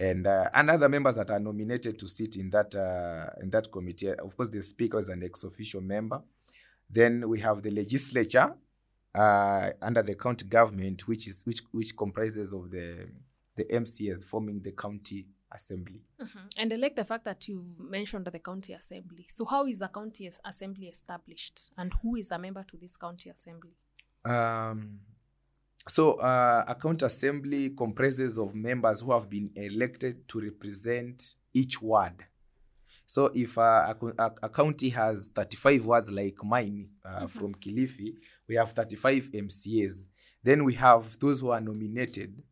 and 0.00 0.26
uh, 0.26 0.50
and 0.52 0.68
other 0.68 0.88
members 0.88 1.14
that 1.14 1.30
are 1.30 1.38
nominated 1.38 1.96
to 1.96 2.08
sit 2.08 2.34
in 2.34 2.50
that 2.50 2.74
uh, 2.74 3.40
in 3.40 3.48
that 3.50 3.70
committee. 3.70 4.10
Of 4.10 4.36
course, 4.36 4.48
the 4.48 4.60
speaker 4.60 4.98
is 4.98 5.10
an 5.10 5.22
ex 5.22 5.44
officio 5.44 5.80
member. 5.80 6.20
Then 6.90 7.28
we 7.28 7.38
have 7.38 7.62
the 7.62 7.70
legislature 7.70 8.52
uh, 9.14 9.70
under 9.80 10.02
the 10.02 10.16
county 10.16 10.48
government, 10.48 11.06
which 11.06 11.28
is 11.28 11.44
which 11.44 11.60
which 11.70 11.96
comprises 11.96 12.52
of 12.52 12.68
the 12.72 13.08
the 13.54 13.64
MCS 13.66 14.24
forming 14.24 14.60
the 14.60 14.72
county 14.72 15.24
assembly. 15.52 16.02
Mhm. 16.20 16.50
And 16.58 16.72
I 16.72 16.76
like 16.76 16.96
the 16.96 17.04
fact 17.04 17.24
that 17.24 17.48
you've 17.48 17.78
mentioned 17.78 18.26
the 18.26 18.38
county 18.38 18.72
assembly. 18.72 19.26
So 19.28 19.44
how 19.44 19.66
is 19.66 19.80
a 19.80 19.88
county 19.88 20.30
assembly 20.44 20.88
established, 20.88 21.70
and 21.76 21.92
who 22.02 22.16
is 22.16 22.30
a 22.30 22.38
member 22.38 22.64
to 22.64 22.76
this 22.76 22.96
county 22.96 23.30
assembly? 23.30 23.76
Um, 24.24 25.00
so 25.88 26.14
uh, 26.14 26.64
a 26.66 26.74
county 26.74 27.06
assembly 27.06 27.70
comprises 27.70 28.38
of 28.38 28.54
members 28.54 29.00
who 29.00 29.12
have 29.12 29.30
been 29.30 29.50
elected 29.54 30.28
to 30.28 30.40
represent 30.40 31.34
each 31.54 31.80
ward. 31.80 32.24
So 33.06 33.30
if 33.34 33.56
uh, 33.56 33.94
a, 34.18 34.32
a, 34.42 34.48
county 34.48 34.88
has 34.88 35.28
35 35.32 35.86
wards 35.86 36.10
like 36.10 36.42
mine 36.42 36.88
uh, 37.04 37.28
from 37.28 37.54
Kilifi, 37.54 38.14
we 38.48 38.56
have 38.56 38.72
35 38.72 39.30
MCAs. 39.32 40.06
Then 40.42 40.64
we 40.64 40.74
have 40.74 41.16
those 41.20 41.40
who 41.40 41.50
are 41.50 41.60
nominated, 41.60 42.42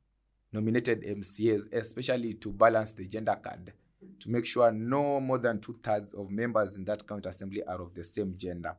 nominated 0.54 1.02
MCAs, 1.02 1.73
especially 1.73 2.34
to 2.34 2.50
balance 2.52 2.92
the 2.92 3.06
gender 3.06 3.34
card, 3.42 3.73
to 4.20 4.30
make 4.30 4.46
sure 4.46 4.70
no 4.73 5.20
more 5.20 5.38
than 5.38 5.61
two 5.61 5.76
thirds 5.82 6.12
of 6.14 6.30
members 6.30 6.76
in 6.76 6.84
that 6.84 7.06
county 7.06 7.28
assembly 7.28 7.62
are 7.64 7.82
of 7.82 7.92
the 7.94 8.04
same 8.04 8.34
gender. 8.37 8.75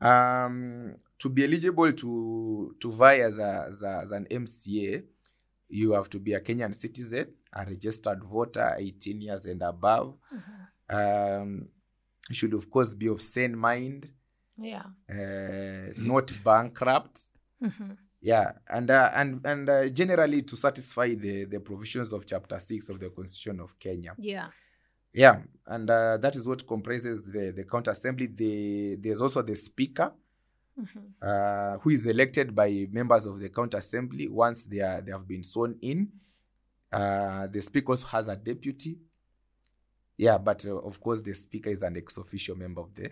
Um, 0.00 0.96
to 1.18 1.28
be 1.30 1.44
eligible 1.44 1.92
to 1.92 2.74
to 2.80 2.90
vie 2.90 3.20
as, 3.20 3.38
a, 3.38 3.66
as, 3.68 3.82
a, 3.82 4.00
as 4.02 4.12
an 4.12 4.26
MCA, 4.30 5.02
you 5.68 5.92
have 5.92 6.10
to 6.10 6.18
be 6.18 6.32
a 6.34 6.40
Kenyan 6.40 6.74
citizen, 6.74 7.28
a 7.52 7.64
registered 7.64 8.22
voter, 8.24 8.74
18 8.78 9.20
years 9.20 9.46
and 9.46 9.62
above. 9.62 10.16
Um, 10.90 11.68
you 12.28 12.34
should 12.34 12.52
of 12.54 12.68
course 12.70 12.92
be 12.94 13.06
of 13.06 13.22
sane 13.22 13.56
mind, 13.56 14.10
Yeah. 14.58 14.82
uh, 15.08 15.92
not 15.96 16.30
bankrupt. 16.44 17.20
Mm-hmm. 17.62 17.92
Yeah, 18.24 18.52
and 18.66 18.90
uh, 18.90 19.10
and 19.14 19.40
and 19.44 19.68
uh, 19.68 19.88
generally 19.90 20.40
to 20.42 20.56
satisfy 20.56 21.14
the 21.14 21.44
the 21.44 21.60
provisions 21.60 22.10
of 22.10 22.24
Chapter 22.24 22.58
Six 22.58 22.88
of 22.88 22.98
the 22.98 23.10
Constitution 23.10 23.60
of 23.60 23.78
Kenya. 23.78 24.14
Yeah. 24.18 24.48
Yeah, 25.12 25.42
and 25.66 25.90
uh, 25.90 26.16
that 26.16 26.34
is 26.34 26.48
what 26.48 26.66
comprises 26.66 27.22
the 27.22 27.52
the 27.52 27.64
county 27.64 27.90
assembly. 27.90 28.26
The 28.28 28.96
there's 28.96 29.20
also 29.20 29.42
the 29.42 29.54
speaker, 29.54 30.10
Mm-hmm. 30.80 31.00
uh, 31.22 31.78
who 31.78 31.90
is 31.90 32.04
elected 32.06 32.52
by 32.52 32.88
members 32.90 33.26
of 33.26 33.38
the 33.38 33.48
county 33.48 33.76
assembly 33.76 34.26
once 34.26 34.64
they 34.64 34.80
are 34.80 35.00
they 35.02 35.12
have 35.12 35.28
been 35.28 35.44
sworn 35.44 35.76
in. 35.82 36.08
Uh, 36.90 37.46
the 37.46 37.60
speaker 37.60 37.92
also 37.92 38.06
has 38.08 38.28
a 38.28 38.36
deputy. 38.36 38.98
Yeah, 40.16 40.38
but 40.38 40.66
uh, 40.66 40.78
of 40.78 40.98
course 40.98 41.20
the 41.20 41.34
speaker 41.34 41.70
is 41.70 41.82
an 41.82 41.96
ex 41.96 42.16
officio 42.18 42.54
member 42.56 42.80
of 42.80 42.94
the 42.94 43.10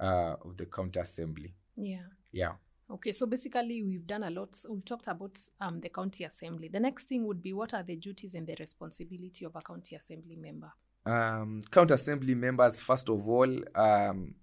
uh, 0.00 0.36
of 0.42 0.56
the 0.56 0.66
county 0.66 0.98
assembly. 1.00 1.54
Yeah. 1.76 2.06
Yeah. 2.32 2.52
Okay, 2.92 3.12
so 3.12 3.26
basically 3.26 3.82
we've 3.82 4.06
done 4.06 4.22
a 4.22 4.30
lot. 4.30 4.54
We've 4.68 4.84
talked 4.84 5.08
about 5.08 5.38
um, 5.60 5.80
the 5.80 5.88
county 5.88 6.24
assembly. 6.24 6.68
The 6.68 6.80
next 6.80 7.04
thing 7.04 7.26
would 7.26 7.42
be 7.42 7.52
what 7.54 7.72
are 7.72 7.82
the 7.82 7.96
duties 7.96 8.34
and 8.34 8.46
the 8.46 8.54
responsibility 8.60 9.46
of 9.46 9.56
a 9.56 9.62
county 9.62 9.96
assembly 9.96 10.36
member? 10.36 10.70
um, 11.06 11.60
county 11.70 11.94
assembly 11.94 12.34
members, 12.34 12.80
first 12.80 13.08
of 13.08 13.28
all, 13.28 13.48
um, 13.74 14.34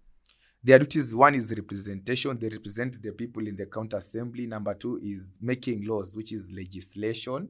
their 0.61 0.77
duties 0.79 1.15
one 1.15 1.35
is 1.35 1.53
representation. 1.55 2.37
They 2.37 2.49
represent 2.49 3.01
the 3.01 3.11
people 3.13 3.47
in 3.47 3.55
the 3.55 3.65
county 3.65 3.95
assembly. 3.95 4.45
Number 4.45 4.73
two 4.73 4.99
is 5.01 5.37
making 5.39 5.85
laws, 5.85 6.17
which 6.17 6.33
is 6.33 6.51
legislation. 6.51 7.47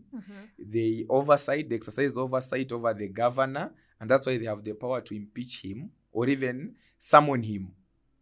They 0.59 1.05
oversight, 1.09 1.69
they 1.69 1.75
exercise 1.75 2.15
oversight 2.15 2.71
over 2.71 2.93
the 2.93 3.07
governor, 3.07 3.71
and 3.99 4.09
that's 4.09 4.27
why 4.27 4.37
they 4.37 4.45
have 4.45 4.63
the 4.63 4.73
power 4.73 5.01
to 5.01 5.15
impeach 5.15 5.63
him 5.63 5.89
or 6.11 6.27
even 6.27 6.75
summon 6.99 7.41
him 7.41 7.71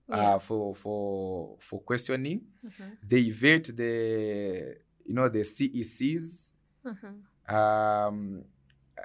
Yeah. 0.10 0.36
uh, 0.36 0.40
for 0.40 0.74
for 0.76 1.58
for 1.60 1.82
questioning. 1.82 2.42
Mhm. 2.64 2.98
They 3.04 3.30
vet 3.30 3.76
the 3.76 4.78
you 5.06 5.14
know 5.14 5.30
the 5.30 5.44
CECs. 5.44 6.54
Mhm. 6.86 7.24
Um, 7.50 8.44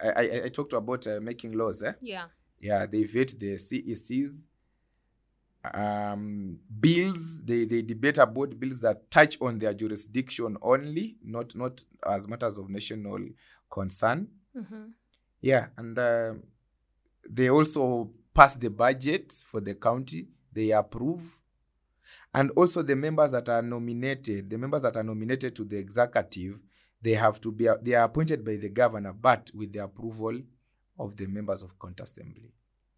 I, 0.03 0.09
I, 0.17 0.45
I 0.45 0.49
talked 0.49 0.73
about 0.73 1.07
uh, 1.07 1.21
making 1.21 1.53
laws. 1.57 1.83
Eh? 1.83 1.93
Yeah. 2.01 2.29
yeah 2.61 2.87
they 2.87 3.05
vet 3.05 3.39
the 3.39 3.55
cecs 3.59 4.33
um 5.75 6.59
bills 6.81 7.41
they 7.45 7.65
they 7.65 7.83
debate 7.83 8.19
about 8.19 8.59
bills 8.59 8.81
that 8.81 9.09
touch 9.11 9.41
on 9.41 9.59
their 9.61 9.73
jurisdiction 9.75 10.57
only 10.61 11.17
not 11.25 11.55
not 11.55 11.85
as 12.05 12.27
matters 12.27 12.59
of 12.59 12.69
national 12.69 13.19
concern 13.71 14.27
Mhm. 14.57 14.93
yeah 15.41 15.69
and 15.77 15.99
uh, 15.99 16.35
they 17.31 17.49
also 17.49 18.11
pass 18.35 18.57
the 18.57 18.69
budget 18.71 19.33
for 19.47 19.61
the 19.61 19.75
county 19.75 20.27
they 20.53 20.71
approve 20.71 21.39
and 22.35 22.51
also 22.53 22.83
the 22.83 22.97
members 22.97 23.31
that 23.31 23.49
are 23.49 23.63
nominated 23.63 24.49
the 24.51 24.59
members 24.59 24.83
that 24.83 24.97
are 24.97 25.03
nominated 25.03 25.55
to 25.55 25.65
the 25.65 25.77
executive 25.77 26.59
they 27.01 27.13
have 27.13 27.41
to 27.41 27.51
be 27.51 27.69
they 27.83 27.95
are 27.95 28.05
appointed 28.05 28.45
by 28.45 28.57
the 28.57 28.69
governor 28.69 29.13
but 29.13 29.51
with 29.55 29.73
the 29.73 29.83
approval 29.83 30.41
of 30.99 31.17
the 31.17 31.27
members 31.27 31.63
of 31.63 31.79
county 31.79 32.03
assembly 32.03 32.53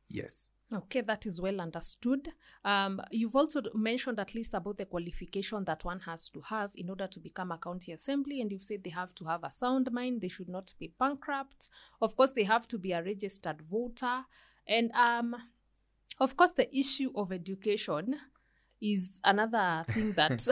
yes 0.08 0.48
Okay, 0.72 1.02
that 1.02 1.26
is 1.26 1.40
well 1.40 1.60
understood. 1.60 2.28
Um, 2.64 3.00
you've 3.10 3.36
also 3.36 3.60
mentioned 3.74 4.18
at 4.18 4.34
least 4.34 4.54
about 4.54 4.78
the 4.78 4.86
qualification 4.86 5.64
that 5.66 5.84
one 5.84 6.00
has 6.00 6.28
to 6.30 6.40
have 6.40 6.72
in 6.74 6.88
order 6.90 7.06
to 7.06 7.20
become 7.20 7.52
a 7.52 7.58
county 7.58 7.92
assembly, 7.92 8.40
and 8.40 8.50
you've 8.50 8.62
said 8.62 8.82
they 8.82 8.90
have 8.90 9.14
to 9.16 9.26
have 9.26 9.44
a 9.44 9.52
sound 9.52 9.92
mind, 9.92 10.20
they 10.20 10.28
should 10.28 10.48
not 10.48 10.72
be 10.78 10.92
bankrupt. 10.98 11.68
Of 12.00 12.16
course, 12.16 12.32
they 12.32 12.44
have 12.44 12.66
to 12.68 12.78
be 12.78 12.92
a 12.92 13.02
registered 13.02 13.62
voter, 13.62 14.24
and 14.66 14.90
um, 14.92 15.36
of 16.20 16.36
course, 16.36 16.52
the 16.52 16.76
issue 16.76 17.10
of 17.14 17.32
education 17.32 18.14
is 18.80 19.20
another 19.24 19.84
thing 19.88 20.12
that 20.16 20.46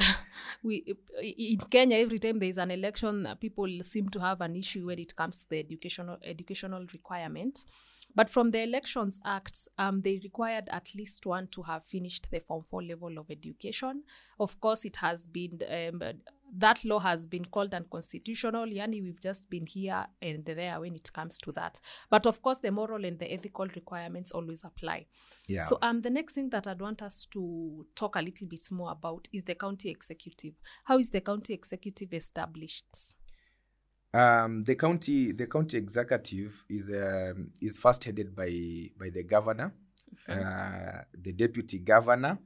we 0.63 0.95
in 1.23 1.59
Kenya 1.71 1.99
every 1.99 2.19
time 2.19 2.39
there 2.39 2.49
is 2.49 2.59
an 2.59 2.71
election 2.71 3.29
people 3.41 3.69
seem 3.83 4.09
to 4.09 4.21
have 4.21 4.41
an 4.41 4.57
issue 4.57 4.87
when 4.87 4.99
it 4.99 5.15
comes 5.15 5.43
to 5.43 5.51
the 5.51 5.59
educational 5.59 6.17
educational 6.25 6.87
requirement 6.93 7.67
but 8.15 8.29
from 8.31 8.51
the 8.51 8.63
elections 8.63 9.19
Acts, 9.25 9.69
um, 9.79 10.03
they 10.03 10.21
required 10.23 10.69
at 10.71 10.89
least 10.95 11.27
one 11.27 11.49
to 11.49 11.63
have 11.63 11.85
finished 11.85 12.31
the 12.31 12.41
form 12.41 12.63
4 12.65 12.83
level 12.83 13.19
of 13.19 13.31
education 13.31 14.03
of 14.39 14.61
course 14.61 14.85
it 14.85 14.97
has 14.97 15.27
been 15.27 15.59
um, 15.69 16.03
that 16.55 16.85
law 16.85 16.99
has 16.99 17.27
been 17.27 17.45
called 17.47 17.73
unconstitutional 17.75 18.67
yani 18.67 19.03
we've 19.03 19.21
just 19.23 19.49
been 19.49 19.65
here 19.67 20.05
and 20.21 20.45
there 20.45 20.79
when 20.81 20.95
it 20.95 21.11
comes 21.13 21.39
to 21.39 21.53
that 21.53 21.81
but 22.11 22.27
of 22.27 22.43
course 22.43 22.59
the 22.59 22.71
moral 22.71 23.05
and 23.05 23.19
the 23.19 23.33
ethical 23.33 23.67
requirements 23.75 24.33
always 24.33 24.63
apply 24.65 25.07
Yeah. 25.49 25.63
so 25.65 25.79
um, 25.81 26.03
the 26.03 26.11
next 26.11 26.35
thing 26.35 26.51
that 26.51 26.67
I'd 26.67 26.81
want 26.81 27.01
us 27.03 27.27
to 27.33 27.87
talk 27.97 28.17
a 28.17 28.21
little 28.23 28.47
bit 28.49 28.65
more 28.71 28.93
about 28.93 29.29
is 29.33 29.45
the 29.45 29.55
county 29.55 29.91
executive. 29.91 30.55
How 30.85 30.99
is 30.99 31.11
the 31.11 31.21
county 31.21 31.53
executive 31.55 32.13
established? 32.15 32.87
Um, 34.15 34.63
the 34.63 34.75
county 34.75 35.33
the 35.33 35.47
county 35.47 35.79
executive 35.79 36.65
is 36.69 36.91
um, 36.91 37.51
is 37.63 37.79
first 37.79 38.05
headed 38.05 38.37
by 38.37 38.51
by 38.99 39.09
the 39.09 39.23
governor, 39.23 39.73
uh, 40.29 41.03
the 41.15 41.33
deputy 41.33 41.79
governor. 41.79 42.39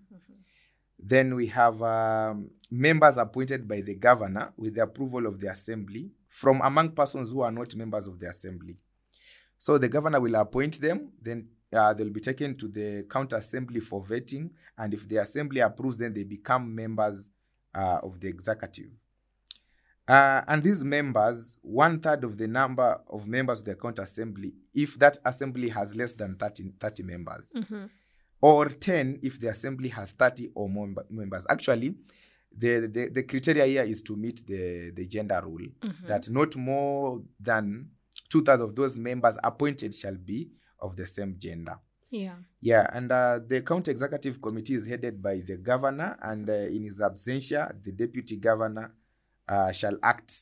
Then 0.99 1.35
we 1.35 1.49
have 1.49 1.83
um, 1.83 2.51
members 2.71 3.19
appointed 3.19 3.67
by 3.67 3.81
the 3.81 3.97
governor 3.97 4.53
with 4.57 4.77
the 4.77 4.83
approval 4.83 5.27
of 5.27 5.41
the 5.41 5.49
assembly 5.51 6.13
from 6.29 6.61
among 6.63 6.93
persons 6.93 7.33
who 7.33 7.41
are 7.41 7.53
not 7.53 7.75
members 7.75 8.07
of 8.07 8.19
the 8.19 8.29
assembly. 8.29 8.77
So 9.59 9.77
the 9.79 9.89
governor 9.89 10.21
will 10.21 10.37
appoint 10.37 10.81
them. 10.81 11.13
Then 11.21 11.49
uh, 11.73 11.95
they'll 11.95 12.11
be 12.11 12.21
taken 12.21 12.57
to 12.59 12.69
the 12.69 13.07
county 13.11 13.35
assembly 13.37 13.81
for 13.81 14.05
vetting, 14.05 14.51
and 14.79 14.95
if 14.95 15.09
the 15.09 15.17
assembly 15.17 15.61
approves, 15.61 15.99
then 15.99 16.15
they 16.15 16.25
become 16.25 16.73
members 16.75 17.31
uh, 17.75 17.99
of 18.03 18.21
the 18.21 18.29
executive. 18.29 18.91
Uh, 20.09 20.43
and 20.47 20.63
these 20.63 20.85
members, 20.85 21.57
one 21.63 21.99
third 22.01 22.23
of 22.23 22.39
the 22.39 22.47
number 22.47 23.01
of 23.11 23.27
members 23.27 23.61
of 23.61 23.65
the 23.67 23.75
county 23.75 24.03
assembly, 24.03 24.55
if 24.73 24.97
that 24.99 25.19
assembly 25.25 25.69
has 25.69 25.97
less 25.97 26.13
than 26.13 26.37
30, 26.37 26.75
30 26.79 27.03
members, 27.03 27.57
or 28.41 28.69
10 28.69 29.19
if 29.23 29.41
the 29.41 29.49
assembly 29.49 29.89
has 29.89 30.13
30 30.13 30.51
or 30.55 30.69
more 30.69 30.89
members. 31.11 31.45
Actually, 31.51 31.97
the, 32.57 32.89
the, 32.93 33.09
the 33.13 33.23
criteria 33.25 33.67
here 33.67 33.83
is 33.83 34.03
to 34.03 34.17
meet 34.17 34.47
the, 34.47 34.93
the 34.95 35.07
gender 35.07 35.43
rule 35.45 35.67
that 36.07 36.29
not 36.31 36.55
more 36.57 37.21
than 37.41 37.91
two 38.29 38.43
thirds 38.43 38.63
of 38.63 38.75
those 38.77 38.97
members 38.97 39.37
appointed 39.43 39.95
shall 39.95 40.17
be 40.17 40.51
of 40.81 40.95
the 40.97 41.07
same 41.07 41.35
gender. 41.39 41.79
Yeah. 42.11 42.37
Yeah, 42.61 42.87
and 42.93 43.11
uh, 43.11 43.41
the 43.45 43.61
county 43.63 43.91
executive 43.91 44.41
committee 44.41 44.75
is 44.75 44.87
headed 44.87 45.21
by 45.21 45.41
the 45.45 45.57
governor, 45.57 46.17
and 46.23 46.49
uh, 46.49 46.53
in 46.53 46.85
his 46.85 47.01
absentia, 47.01 47.75
the 47.83 47.93
deputy 47.93 48.37
governor 48.37 48.93
uh, 49.49 49.73
shall 49.73 49.97
act 50.03 50.33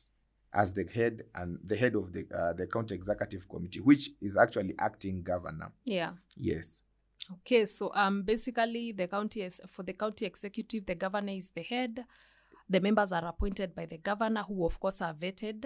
as 0.53 0.73
the 0.73 0.85
head 0.85 1.23
and 1.35 1.59
the 1.65 1.77
head 1.77 1.95
of 1.95 2.13
the 2.13 2.27
uh, 2.35 2.53
the 2.53 2.67
county 2.67 2.95
executive 2.95 3.49
committee, 3.49 3.81
which 3.81 4.11
is 4.21 4.37
actually 4.37 4.75
acting 4.79 5.23
governor. 5.23 5.73
Yeah. 5.85 6.13
Yes. 6.37 6.83
Okay, 7.41 7.65
so 7.65 7.91
um, 7.95 8.23
basically, 8.23 8.93
the 8.93 9.09
county 9.09 9.43
is 9.43 9.61
for 9.69 9.83
the 9.83 9.95
county 9.95 10.27
executive, 10.27 10.85
the 10.87 10.95
governor 10.95 11.33
is 11.33 11.51
the 11.51 11.63
head. 11.63 12.05
The 12.69 12.81
members 12.81 13.13
are 13.13 13.25
appointed 13.27 13.75
by 13.75 13.87
the 13.87 13.99
governor, 13.99 14.43
who 14.43 14.65
of 14.65 14.79
course 14.79 15.01
are 15.01 15.15
vetted 15.15 15.65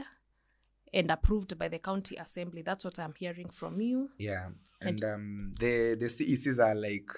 and 0.92 1.10
approved 1.10 1.58
by 1.58 1.68
the 1.68 1.78
county 1.78 2.16
assembly. 2.16 2.62
That's 2.62 2.84
what 2.84 2.98
I'm 2.98 3.14
hearing 3.16 3.50
from 3.50 3.80
you. 3.80 4.10
Yeah, 4.18 4.48
and 4.80 5.02
um, 5.04 5.52
the 5.58 5.96
the 5.98 6.06
CECs 6.06 6.64
are 6.64 6.74
like 6.74 7.10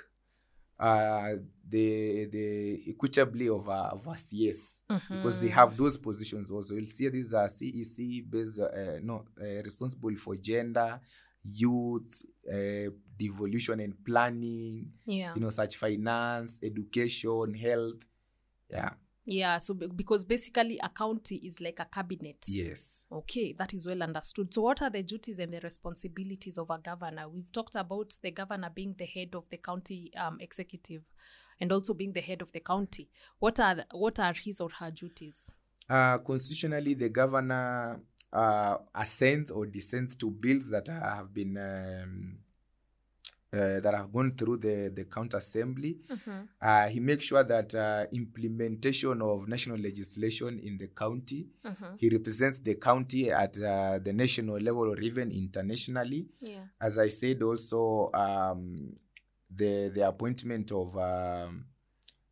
uh, 0.81 1.35
the 1.69 2.27
the 2.27 2.83
equitably 2.89 3.49
of 3.49 3.69
a, 3.69 3.81
of 3.95 4.07
a 4.07 4.17
CS 4.17 4.83
because 5.09 5.39
they 5.39 5.49
have 5.49 5.77
those 5.77 5.97
positions 5.99 6.51
also. 6.51 6.75
You'll 6.75 6.89
see 6.89 7.09
these 7.09 7.33
are 7.33 7.47
CEC 7.47 8.29
based, 8.29 8.59
uh, 8.59 8.99
no, 9.03 9.25
uh, 9.41 9.63
responsible 9.63 10.17
for 10.17 10.35
gender, 10.37 11.01
youth, 11.45 12.23
uh, 12.53 12.91
devolution 13.17 13.81
and 13.81 13.95
planning, 14.05 14.91
Yeah. 15.05 15.33
you 15.35 15.41
know, 15.41 15.51
such 15.51 15.77
finance, 15.77 16.59
education, 16.63 17.55
health. 17.55 18.03
Yeah. 18.71 18.91
Yeah. 19.31 19.59
So 19.59 19.75
be- 19.75 19.87
because 19.87 20.25
basically, 20.25 20.79
a 20.83 20.89
county 20.89 21.37
is 21.37 21.61
like 21.61 21.79
a 21.81 21.85
cabinet. 21.87 22.45
Yes. 22.49 23.07
Okay, 23.11 23.55
that 23.59 23.73
is 23.75 23.87
well 23.87 24.03
understood. 24.03 24.53
So, 24.53 24.63
what 24.63 24.83
are 24.83 24.91
the 24.91 25.03
duties 25.03 25.39
and 25.39 25.53
the 25.53 25.61
responsibilities 25.61 26.59
of 26.59 26.71
a 26.71 26.79
governor? 26.79 27.29
We've 27.29 27.51
talked 27.53 27.77
about 27.77 28.15
the 28.23 28.31
governor 28.33 28.71
being 28.75 28.95
the 28.99 29.07
head 29.07 29.35
of 29.35 29.45
the 29.51 29.57
county 29.59 30.13
um, 30.17 30.39
executive, 30.41 31.03
and 31.61 31.71
also 31.73 31.95
being 31.95 32.13
the 32.13 32.21
head 32.21 32.43
of 32.43 32.53
the 32.53 32.61
county. 32.61 33.09
What 33.39 33.61
are 33.61 33.75
the- 33.77 33.87
what 33.93 34.19
are 34.19 34.35
his 34.35 34.61
or 34.61 34.71
her 34.81 34.91
duties? 34.91 35.51
Uh, 35.89 36.19
constitutionally, 36.19 36.95
the 36.95 37.09
governor 37.09 38.01
uh, 38.33 38.79
assents 38.95 39.51
or 39.51 39.67
dissents 39.67 40.15
to 40.17 40.31
bills 40.31 40.69
that 40.71 40.87
have 40.87 41.33
been 41.35 41.57
um, 41.57 42.39
uh, 43.53 43.81
that 43.81 43.95
have 43.95 44.13
gone 44.13 44.33
through 44.37 44.59
the 44.59 44.93
the 44.95 45.05
county 45.05 45.37
assembly. 45.37 45.99
Uh, 46.61 46.89
he 46.89 47.01
makes 47.01 47.25
sure 47.25 47.43
that 47.45 47.75
uh, 47.75 48.07
implementation 48.13 49.21
of 49.23 49.49
national 49.49 49.79
legislation 49.79 50.61
in 50.63 50.79
the 50.79 50.89
county. 50.89 51.49
He 51.99 52.09
represents 52.09 52.59
the 52.59 52.75
county 52.77 53.31
at 53.31 53.59
uh, 53.59 53.99
the 53.99 54.13
national 54.13 54.59
level 54.59 54.89
or 54.93 55.01
even 55.01 55.31
internationally. 55.31 56.27
Yeah. 56.41 56.65
As 56.81 56.99
I 56.99 57.09
said, 57.09 57.43
also 57.43 58.11
um, 58.15 58.97
the 59.55 59.91
the 59.95 60.07
appointment 60.07 60.71
of 60.73 60.97
um, 60.97 61.65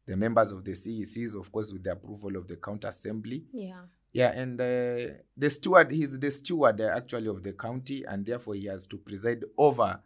the 0.07 0.17
members 0.17 0.53
of 0.53 0.65
the 0.65 0.73
CECs, 0.73 1.35
of 1.35 1.51
course, 1.53 1.73
with 1.73 1.83
the 1.83 1.93
approval 1.93 2.37
of 2.37 2.47
the 2.49 2.57
county 2.57 2.89
assembly. 2.89 3.45
Yeah. 3.53 3.83
Yeah, 4.11 4.33
and 4.33 4.59
uh, 4.59 5.15
the 5.37 5.51
steward, 5.51 5.93
he's 5.93 6.19
the 6.19 6.31
steward 6.31 6.81
uh, 6.81 6.93
actually 6.97 7.29
of 7.29 7.43
the 7.43 7.53
county, 7.53 8.05
and 8.09 8.25
therefore 8.25 8.55
he 8.55 8.65
has 8.65 8.87
to 8.87 8.97
preside 8.97 9.45
over 9.57 10.01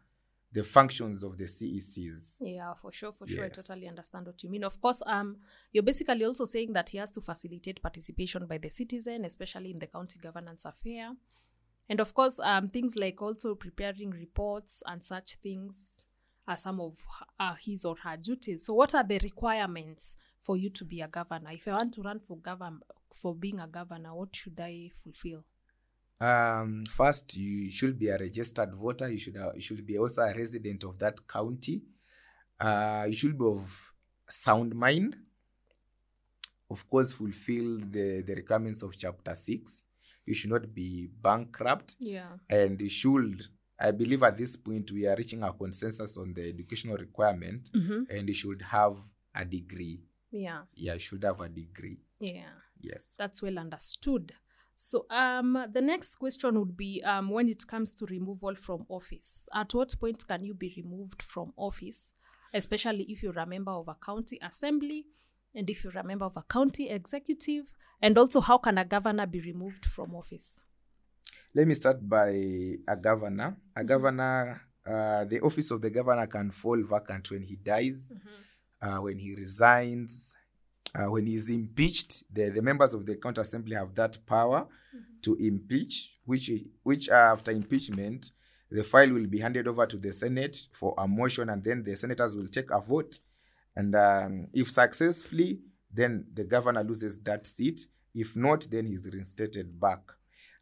the 0.53 0.63
functions 0.63 1.23
of 1.23 1.39
the 1.39 1.45
CECs. 1.45 2.37
Yeah, 2.41 2.75
for 2.75 2.93
sure, 2.93 3.13
for 3.13 3.27
sure. 3.27 3.45
I 3.45 3.49
totally 3.49 3.89
understand 3.89 4.27
what 4.27 4.43
you 4.43 4.51
mean. 4.51 4.65
Of 4.65 4.81
course, 4.81 5.03
um, 5.07 5.39
you're 5.73 5.83
basically 5.83 6.25
also 6.25 6.45
saying 6.45 6.75
that 6.75 6.91
he 6.91 6.99
has 6.99 7.11
to 7.13 7.21
facilitate 7.23 7.83
participation 7.83 8.47
by 8.47 8.59
the 8.59 8.71
citizen, 8.71 9.25
especially 9.25 9.71
in 9.71 9.79
the 9.79 9.87
county 9.87 10.19
governance 10.21 10.67
affair. 10.67 11.13
And 11.89 12.01
of 12.01 12.13
course, 12.13 12.39
um, 12.41 12.69
things 12.69 12.97
like 12.97 13.21
also 13.23 13.55
preparing 13.55 14.11
reports 14.11 14.83
and 14.87 15.03
such 15.03 15.37
things 15.37 16.05
are 16.47 16.57
some 16.57 16.81
of 16.81 16.97
uh, 17.41 17.55
his 17.55 17.85
or 17.85 17.97
her 18.03 18.17
duties. 18.17 18.67
So, 18.67 18.75
what 18.75 18.95
are 18.95 19.05
the 19.05 19.19
requirements 19.21 20.17
for 20.41 20.57
you 20.57 20.71
to 20.71 20.85
be 20.85 21.01
a 21.01 21.09
governor? 21.09 21.51
If 21.53 21.67
I 21.67 21.73
want 21.73 21.95
to 21.95 22.03
run 22.03 22.21
for 22.21 22.37
govern 22.37 22.81
for 23.11 23.35
being 23.35 23.59
a 23.59 23.67
governor, 23.67 24.15
what 24.15 24.35
should 24.35 24.61
I 24.61 24.91
fulfill? 25.03 25.45
Um, 26.23 26.85
first, 26.89 27.37
you 27.37 27.71
should 27.71 27.99
be 27.99 28.09
a 28.09 28.17
registered 28.19 28.73
voter. 28.75 29.09
You 29.11 29.19
should 29.19 29.37
uh, 29.37 29.53
you 29.55 29.61
should 29.61 29.85
be 29.85 29.99
also 29.99 30.23
a 30.23 30.33
resident 30.43 30.85
of 30.85 30.99
that 30.99 31.17
county. 31.27 31.83
Uh, 32.61 33.05
you 33.09 33.15
should 33.15 33.37
be 33.39 33.45
of 33.45 33.93
sound 34.29 34.75
mind. 34.75 35.17
Of 36.71 36.89
course, 36.89 37.13
fulfill 37.13 37.79
the 37.81 38.23
the 38.27 38.35
requirements 38.35 38.83
of 38.83 38.97
chapter 38.97 39.35
six. 39.35 39.87
You 40.25 40.35
should 40.35 40.51
not 40.51 40.73
be 40.75 41.09
bankrupt. 41.21 41.97
Yeah. 41.99 42.33
and 42.49 42.81
you 42.81 42.89
should 42.89 43.43
i 43.81 43.91
believe 43.91 44.23
at 44.23 44.37
this 44.39 44.55
point 44.57 44.89
we 44.93 45.09
are 45.09 45.17
reaching 45.17 45.43
a 45.43 45.53
consensus 45.53 46.17
on 46.17 46.33
the 46.35 46.49
educational 46.49 46.97
requirement 46.97 47.69
Mm-hmm. 47.75 48.03
and 48.15 48.29
you 48.29 48.35
should 48.35 48.63
have 48.63 48.95
a 49.35 49.45
degree 49.45 49.99
Yeah. 50.31 50.63
yeah 50.75 50.93
you 50.93 51.01
should 51.01 51.25
have 51.25 51.41
a 51.41 51.49
degree 51.49 51.99
Yeah. 52.21 52.53
yes 52.81 53.17
That's 53.19 53.43
well 53.43 53.59
understood. 53.59 54.33
So, 54.85 55.07
um, 55.11 55.67
the 55.73 55.81
next 55.81 56.17
question 56.17 56.59
would 56.59 56.77
be 56.77 57.01
um, 57.05 57.31
when 57.31 57.49
it 57.49 57.65
comes 57.69 57.93
to 57.93 58.07
removal 58.07 58.57
from 58.57 58.85
office, 58.89 59.49
at 59.55 59.73
what 59.75 59.95
point 60.01 60.27
can 60.27 60.45
you 60.45 60.55
be 60.55 60.75
removed 60.77 61.23
from 61.23 61.53
office, 61.57 62.15
especially 62.53 63.05
if 63.05 63.23
you're 63.23 63.39
a 63.39 63.47
member 63.47 63.71
of 63.71 63.87
a 63.87 63.95
county 63.95 64.41
assembly 64.43 65.07
and 65.55 65.71
if 65.71 65.85
you're 65.85 65.97
a 65.97 66.03
member 66.03 66.25
of 66.25 66.37
a 66.37 66.43
county 66.43 66.91
executive? 66.91 67.67
And 68.01 68.19
also, 68.19 68.41
how 68.41 68.59
can 68.59 68.77
a 68.77 68.85
governor 68.85 69.25
be 69.25 69.41
removed 69.41 69.87
from 69.87 70.17
office? 70.17 70.59
let 71.55 71.67
me 71.69 71.75
start 71.75 71.99
by 72.09 72.31
a 72.89 72.97
governor 72.97 73.57
a 73.77 73.85
governor 73.85 74.61
uh, 74.87 75.25
the 75.27 75.39
office 75.43 75.71
of 75.71 75.81
the 75.81 75.91
governor 75.91 76.27
can 76.27 76.51
fall 76.51 76.83
vacant 76.83 77.31
when 77.31 77.43
he 77.43 77.57
dies 77.57 78.13
uh, 78.81 78.97
when 78.97 79.19
he 79.19 79.35
resigns 79.35 80.35
uh, 80.95 81.11
when 81.11 81.27
he's 81.27 81.51
impeached 81.51 82.23
the, 82.33 82.51
the 82.51 82.63
members 82.63 82.95
of 82.95 83.07
the 83.07 83.17
county 83.17 83.41
assembly 83.41 83.75
have 83.77 83.95
that 83.95 84.17
power 84.27 84.67
to 85.23 85.37
impeach 85.37 86.19
which 86.25 86.51
which 86.83 87.09
uh, 87.09 87.15
after 87.33 87.51
impeachment 87.51 88.31
the 88.73 88.83
file 88.83 89.13
will 89.13 89.27
be 89.27 89.39
handed 89.39 89.69
over 89.69 89.87
to 89.87 89.97
the 89.97 90.13
senate 90.13 90.57
for 90.73 90.95
a 90.99 91.07
motion 91.07 91.51
and 91.51 91.63
then 91.63 91.83
the 91.83 91.95
senators 91.95 92.35
will 92.35 92.49
take 92.49 92.71
a 92.71 92.81
vote. 92.81 93.19
And 93.77 93.95
um, 93.95 94.49
if 94.53 94.71
successfully 94.71 95.61
then 95.93 96.27
the 96.33 96.45
governor 96.45 96.83
loses 96.83 97.19
that 97.21 97.47
seat. 97.47 97.87
If 98.15 98.35
not 98.35 98.67
then 98.71 98.87
he's 98.87 99.05
reinstated 99.05 99.79
back. 99.79 100.01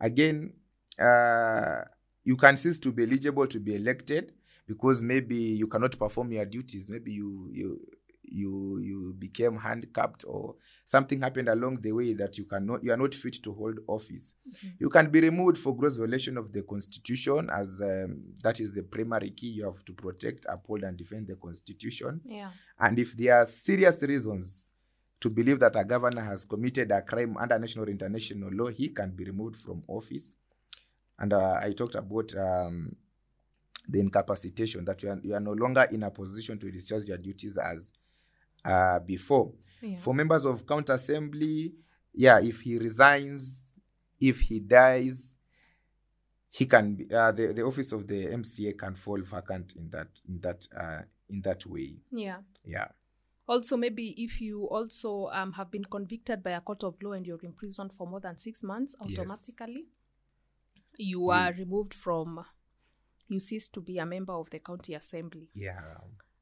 Again 0.01 0.53
uh, 0.99 1.83
you 2.25 2.37
can 2.37 2.57
cease 2.57 2.79
to 2.81 2.93
be 2.93 3.05
eligible 3.05 3.47
to 3.47 3.61
be 3.61 3.77
elected 3.77 4.33
because 4.67 5.03
maybe 5.03 5.37
you 5.37 5.67
cannot 5.67 5.99
perform 5.99 6.33
your 6.33 6.45
duties. 6.47 6.91
Maybe 6.91 7.13
you 7.13 7.49
you 7.53 7.81
you 8.31 8.79
you 8.79 9.15
became 9.19 9.57
handicapped 9.57 10.25
or 10.27 10.55
something 10.85 11.21
happened 11.21 11.49
along 11.49 11.81
the 11.81 11.93
way 11.93 12.13
that 12.15 12.39
you 12.39 12.45
cannot 12.45 12.83
you 12.85 12.93
are 12.93 12.97
not 12.97 13.15
fit 13.15 13.35
to 13.43 13.53
hold 13.53 13.79
office 13.89 14.35
you 14.79 14.89
can 14.89 15.11
be 15.11 15.21
removed 15.21 15.59
for 15.59 15.77
gross 15.77 15.97
violation 15.97 16.37
of 16.39 16.53
the 16.53 16.63
constitution 16.63 17.51
as 17.51 17.81
um, 17.83 18.23
that 18.43 18.61
is 18.61 18.73
the 18.73 18.83
primary 18.83 19.31
key 19.31 19.49
you 19.51 19.65
have 19.65 19.85
to 19.85 19.93
protect 19.93 20.47
uphold 20.49 20.83
and 20.85 20.97
defend 20.97 21.27
the 21.27 21.37
constitution 21.37 22.21
Yeah. 22.25 22.51
and 22.79 22.99
if 22.99 23.17
there 23.17 23.37
are 23.37 23.47
serious 23.47 24.03
reasons 24.03 24.65
to 25.21 25.29
believe 25.29 25.59
that 25.61 25.77
a 25.77 25.85
governor 25.85 26.23
has 26.23 26.47
committed 26.47 26.91
a 26.91 27.03
crime 27.03 27.37
under 27.37 27.59
national 27.59 27.85
or 27.85 27.91
international 27.91 28.49
law, 28.55 28.69
he 28.69 28.89
can 28.89 29.11
be 29.11 29.25
removed 29.25 29.55
from 29.55 29.83
office. 29.87 30.37
And 31.19 31.35
uh, 31.35 31.59
I 31.63 31.73
talked 31.73 31.95
about 31.95 32.35
um, 32.39 32.97
the 33.87 34.01
incapacitation 34.01 34.83
that 34.87 35.03
you 35.03 35.11
are, 35.11 35.21
you 35.23 35.35
are 35.35 35.41
no 35.41 35.53
longer 35.53 35.87
in 35.93 36.05
a 36.05 36.11
position 36.11 36.59
to 36.61 36.71
discharge 36.71 37.05
your 37.05 37.19
duties 37.19 37.59
as 37.59 37.93
uh, 38.65 38.99
before. 39.01 39.53
Yeah. 39.83 39.97
For 39.97 40.15
members 40.15 40.45
of 40.45 40.67
county 40.67 40.93
assembly, 40.93 41.75
yeah, 42.13 42.41
if 42.41 42.61
he 42.61 42.79
resigns, 42.79 43.73
if 44.21 44.41
he 44.41 44.61
dies, 44.61 45.35
he 46.51 46.67
can 46.67 46.95
be, 46.97 47.05
uh, 47.15 47.33
the, 47.33 47.53
the 47.55 47.63
office 47.63 47.93
of 47.93 48.07
the 48.07 48.27
MCA 48.27 48.77
can 48.77 48.95
fall 48.95 49.21
vacant 49.23 49.75
in 49.77 49.89
that 49.91 50.09
in 50.29 50.41
that 50.41 50.67
uh, 50.77 51.03
in 51.29 51.41
that 51.43 51.65
way. 51.67 51.97
yeah. 52.11 52.39
Yeah. 52.65 52.89
Also, 53.47 53.77
maybe 53.77 54.15
if 54.17 54.41
you 54.41 54.65
also 54.69 55.29
um, 55.33 55.53
have 55.55 55.71
been 55.73 55.85
convicted 55.85 56.41
by 56.43 56.51
a 56.53 56.61
court 56.61 56.85
of 56.85 56.95
law 57.03 57.13
and 57.13 57.27
you're 57.27 57.41
in 57.43 57.53
prison 57.53 57.89
for 57.89 58.07
more 58.07 58.21
than 58.21 58.39
six 58.39 58.63
months, 58.63 58.95
Yes. 59.07 59.19
automatically 59.19 59.87
you 60.99 61.31
are 61.31 61.53
removed 61.53 61.93
from, 61.95 62.45
you 63.29 63.41
cease 63.41 63.69
to 63.69 63.81
be 63.81 63.99
a 63.99 64.07
member 64.07 64.33
of 64.35 64.51
the 64.51 64.59
county 64.61 64.95
assembly. 64.95 65.49
Yeah. 65.55 65.81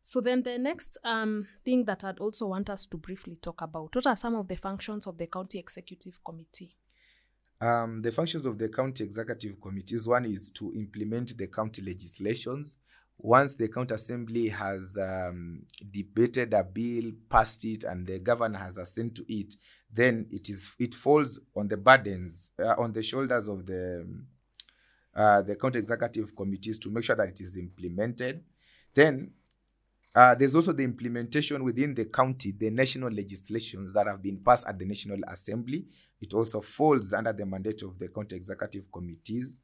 So 0.03 0.21
then 0.21 0.43
the 0.43 0.59
next 0.59 0.97
um, 1.05 1.49
thing 1.65 1.85
that 1.85 2.03
I'd 2.05 2.19
also 2.19 2.47
want 2.47 2.71
us 2.71 2.87
to 2.87 2.97
briefly 2.97 3.37
talk 3.37 3.61
about, 3.61 3.95
what 3.95 4.07
are 4.07 4.17
some 4.17 4.37
of 4.37 4.49
the 4.49 4.57
functions 4.57 5.07
of 5.07 5.19
the 5.19 5.27
county 5.27 5.59
executive 5.59 6.19
committee? 6.25 6.77
Um, 7.61 8.03
the 8.03 8.13
functions 8.13 8.47
of 8.47 8.57
the 8.57 8.69
county 8.69 9.05
executive 9.05 9.61
committees 9.61 10.07
one 10.07 10.25
is 10.27 10.51
to 10.53 10.73
implement 10.75 11.37
the 11.37 11.49
county 11.49 11.83
legislations. 11.83 12.77
Once 13.21 13.57
the 13.57 13.67
county 13.69 13.95
assembly 13.95 14.49
has 14.49 14.97
um, 14.97 15.63
debated 15.91 16.55
a 16.55 16.63
bill, 16.63 17.11
passed 17.29 17.65
it, 17.65 17.83
and 17.83 18.07
the 18.07 18.21
governor 18.21 18.59
has 18.59 18.79
assent 18.79 19.17
to 19.17 19.25
it, 19.29 19.57
then 19.93 20.27
it 20.31 20.49
is 20.49 20.71
it 20.79 20.95
falls 20.95 21.41
on 21.57 21.67
the 21.67 21.77
burdens 21.77 22.53
uh, 22.63 22.75
on 22.79 22.93
the 22.93 23.03
shoulders 23.03 23.49
of 23.49 23.67
the 23.67 24.07
uh, 25.17 25.43
the 25.43 25.57
county 25.57 25.81
executive 25.81 26.37
committees 26.37 26.79
to 26.79 26.91
make 26.91 27.03
sure 27.03 27.17
that 27.17 27.29
it 27.29 27.41
is 27.41 27.57
implemented. 27.57 28.45
Then 28.95 29.33
uh, 30.19 30.35
there's 30.35 30.57
also 30.57 30.73
the 30.73 30.83
implementation 30.83 31.63
within 31.63 31.95
the 31.95 32.07
county, 32.07 32.51
the 32.51 32.71
national 32.71 33.09
legislations 33.09 33.93
that 33.93 34.09
have 34.09 34.21
been 34.21 34.41
passed 34.45 34.67
at 34.67 34.77
the 34.77 34.85
National 34.85 35.21
Assembly. 35.29 35.87
It 36.21 36.35
also 36.35 36.61
falls 36.61 37.13
under 37.13 37.33
the 37.33 37.47
mandate 37.47 37.83
of 37.83 37.97
the 37.97 38.09
county 38.09 38.35
executive 38.35 38.91
committees. 38.91 39.55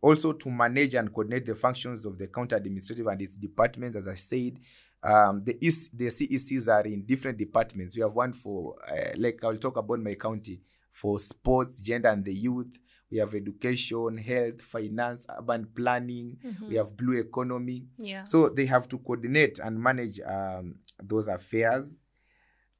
Also, 0.00 0.32
to 0.32 0.48
manage 0.48 0.94
and 0.94 1.12
coordinate 1.12 1.44
the 1.44 1.54
functions 1.54 2.06
of 2.06 2.16
the 2.16 2.28
county 2.28 2.56
administrative 2.56 3.06
and 3.06 3.20
its 3.20 3.36
departments, 3.36 3.98
as 3.98 4.08
I 4.08 4.14
said, 4.14 4.58
um, 5.02 5.44
the, 5.44 5.58
EC, 5.60 5.90
the 5.92 6.06
CECs 6.06 6.72
are 6.72 6.86
in 6.86 7.04
different 7.04 7.36
departments. 7.36 7.94
We 7.94 8.00
have 8.00 8.14
one 8.14 8.32
for, 8.32 8.76
uh, 8.90 9.10
like 9.16 9.44
I'll 9.44 9.58
talk 9.58 9.76
about 9.76 10.00
my 10.00 10.14
county, 10.14 10.62
for 10.90 11.18
sports, 11.18 11.80
gender 11.82 12.08
and 12.08 12.24
the 12.24 12.32
youth. 12.32 12.78
We 13.10 13.18
have 13.18 13.34
education, 13.34 14.18
health, 14.18 14.60
finance, 14.60 15.26
urban 15.38 15.66
planning. 15.74 16.36
We 16.68 16.76
have 16.76 16.96
blue 16.96 17.18
economy. 17.18 17.86
Yeah. 17.96 18.24
So 18.24 18.48
they 18.50 18.66
have 18.66 18.86
to 18.88 18.98
coordinate 18.98 19.58
and 19.60 19.80
manage 19.80 20.20
um, 20.26 20.76
those 21.02 21.28
affairs. 21.28 21.96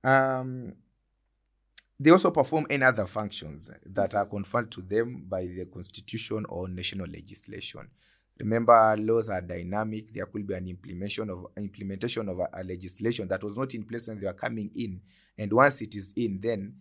Um, 0.04 0.74
they 2.00 2.10
also 2.10 2.30
perform 2.30 2.66
any 2.70 2.84
other 2.84 3.06
functions 3.06 3.70
that 3.84 4.14
are 4.14 4.26
conferred 4.26 4.70
to 4.72 4.82
them 4.82 5.24
by 5.28 5.42
the 5.42 5.66
constitution 5.72 6.44
or 6.48 6.68
national 6.68 7.06
legislation. 7.06 7.88
Remember, 8.38 8.96
laws 8.98 9.30
are 9.30 9.40
dynamic. 9.40 10.12
There 10.12 10.26
could 10.26 10.46
be 10.46 10.54
an 10.54 10.68
implementation 10.68 11.28
of 11.28 11.46
implementation 11.56 12.28
of 12.28 12.38
a, 12.38 12.48
a 12.52 12.62
legislation 12.62 13.26
that 13.28 13.42
was 13.42 13.58
not 13.58 13.74
in 13.74 13.82
place 13.82 14.06
when 14.06 14.20
they 14.20 14.26
were 14.26 14.32
coming 14.32 14.70
in, 14.76 15.00
and 15.36 15.52
once 15.52 15.82
it 15.82 15.96
is 15.96 16.12
in, 16.14 16.38
then 16.40 16.74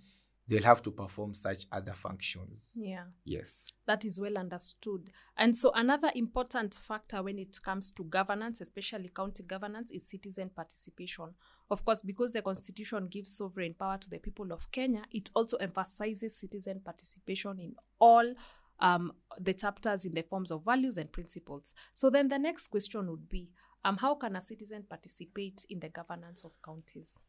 they'll 0.48 0.64
have 0.64 0.82
to 0.82 0.92
perform 0.92 1.34
such 1.34 1.66
other 1.72 1.94
functions. 1.94 2.74
yeah. 2.76 3.04
Yes. 3.26 3.66
That 3.86 4.06
is 4.06 4.20
well 4.20 4.38
understood. 4.38 5.10
And 5.36 5.56
so, 5.56 5.72
another 5.74 6.12
important 6.16 6.76
factor 6.76 7.22
when 7.22 7.38
it 7.38 7.58
comes 7.64 7.92
to 7.94 8.04
governance, 8.04 8.62
especially 8.62 9.10
county 9.10 9.44
governance, 9.44 9.92
is 9.92 10.10
citizen 10.10 10.50
participation. 10.56 11.34
Of 11.70 11.84
course, 11.84 12.02
because 12.02 12.32
the 12.32 12.42
constitution 12.42 13.08
gives 13.08 13.36
sovereign 13.36 13.76
power 13.78 13.98
to 13.98 14.10
the 14.10 14.20
people 14.20 14.52
of 14.54 14.72
Kenya, 14.72 15.04
it 15.12 15.30
also 15.36 15.58
emphasizes 15.58 16.40
citizen 16.40 16.82
participation 16.84 17.60
in 17.60 17.76
all 18.00 18.34
um, 18.80 19.12
the 19.40 19.54
chapters 19.54 20.06
in 20.06 20.14
the 20.14 20.22
forms 20.22 20.52
of 20.52 20.64
values 20.64 20.98
and 20.98 21.12
principles. 21.12 21.74
So, 21.94 22.10
then 22.10 22.30
the 22.30 22.40
next 22.40 22.68
question 22.68 23.10
would 23.10 23.28
be 23.28 23.50
um, 23.84 23.98
how 23.98 24.16
can 24.16 24.36
a 24.36 24.42
citizen 24.42 24.86
participate 24.90 25.66
in 25.70 25.80
the 25.80 25.90
governance 25.90 26.44
of 26.44 26.54
counties? 26.64 27.20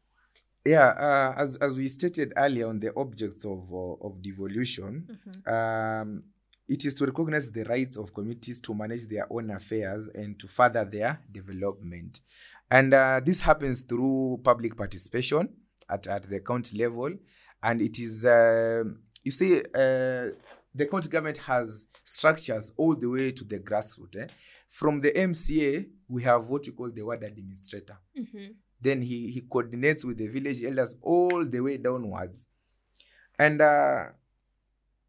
Yeah, 0.65 0.87
uh, 0.87 1.33
as 1.37 1.55
as 1.57 1.77
we 1.77 1.87
stated 1.87 2.33
earlier 2.35 2.67
on 2.67 2.79
the 2.79 2.93
objects 2.95 3.45
of 3.45 3.71
uh, 3.71 4.05
of 4.05 4.21
devolution, 4.21 5.19
um, 5.47 6.23
it 6.67 6.83
is 6.85 6.93
to 6.95 7.05
recognize 7.05 7.49
the 7.49 7.63
rights 7.63 7.95
of 7.97 8.13
communities 8.13 8.59
to 8.61 8.73
manage 8.73 9.07
their 9.07 9.25
own 9.31 9.51
affairs 9.51 10.09
and 10.09 10.37
to 10.39 10.47
further 10.47 10.83
their 10.83 11.21
development, 11.31 12.19
and 12.69 12.93
uh, 12.93 13.21
this 13.23 13.41
happens 13.41 13.81
through 13.81 14.41
public 14.43 14.75
participation 14.75 15.47
at 15.89 16.07
at 16.07 16.23
the 16.23 16.41
county 16.41 16.77
level, 16.77 17.09
and 17.63 17.81
it 17.81 17.97
is 17.99 18.25
um 18.25 18.99
you 19.23 19.31
see. 19.31 19.61
Uh, 19.73 20.29
the 20.75 20.85
county 20.85 21.09
government 21.09 21.37
has 21.39 21.87
structures 22.03 22.73
all 22.77 22.95
the 22.95 23.07
way 23.09 23.31
to 23.31 23.43
the 23.43 23.59
grassroots. 23.59 24.15
Eh? 24.17 24.27
From 24.67 25.01
the 25.01 25.11
MCA, 25.11 25.89
we 26.07 26.21
have 26.23 26.47
what 26.47 26.63
we 26.67 26.73
call 26.73 26.91
the 26.91 27.01
ward 27.01 27.23
administrator 27.23 27.97
then 28.81 29.01
he 29.01 29.31
he 29.31 29.41
coordinates 29.41 30.05
with 30.05 30.17
the 30.17 30.27
village 30.27 30.63
elders 30.63 30.95
all 31.01 31.45
the 31.45 31.59
way 31.59 31.77
downwards. 31.77 32.45
And 33.37 33.61
uh 33.61 34.05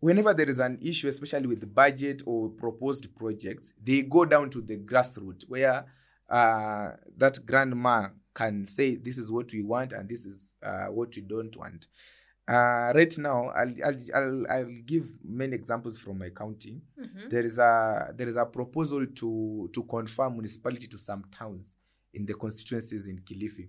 whenever 0.00 0.32
there 0.32 0.48
is 0.48 0.60
an 0.60 0.78
issue 0.82 1.08
especially 1.08 1.46
with 1.46 1.60
the 1.60 1.66
budget 1.66 2.22
or 2.24 2.48
proposed 2.48 3.14
projects 3.16 3.74
they 3.82 4.00
go 4.00 4.24
down 4.24 4.48
to 4.48 4.62
the 4.62 4.78
grassroots 4.78 5.44
where 5.46 5.84
uh 6.30 6.90
that 7.18 7.38
grandma 7.44 8.08
can 8.34 8.66
say 8.66 8.94
this 8.96 9.18
is 9.18 9.30
what 9.30 9.52
we 9.52 9.62
want 9.62 9.92
and 9.92 10.08
this 10.08 10.24
is 10.24 10.52
uh, 10.62 10.86
what 10.86 11.14
we 11.16 11.22
don't 11.22 11.56
want. 11.56 11.86
Uh, 12.48 12.92
right 12.94 13.14
now 13.18 13.48
I'll, 13.50 13.74
I'll, 13.84 13.96
I'll, 14.14 14.46
I'll 14.50 14.74
give 14.86 15.08
many 15.24 15.54
examples 15.54 15.98
from 15.98 16.18
my 16.18 16.30
county. 16.30 16.80
There 17.28 17.42
is 17.44 17.58
a 17.58 18.12
there 18.16 18.28
is 18.28 18.36
a 18.36 18.46
proposal 18.46 19.06
to 19.06 19.70
to 19.72 19.82
confirm 19.84 20.34
municipality 20.34 20.86
to 20.88 20.98
some 20.98 21.24
towns 21.36 21.74
in 22.14 22.26
the 22.26 22.34
constituencies 22.34 23.08
in 23.08 23.18
Kilifi, 23.18 23.68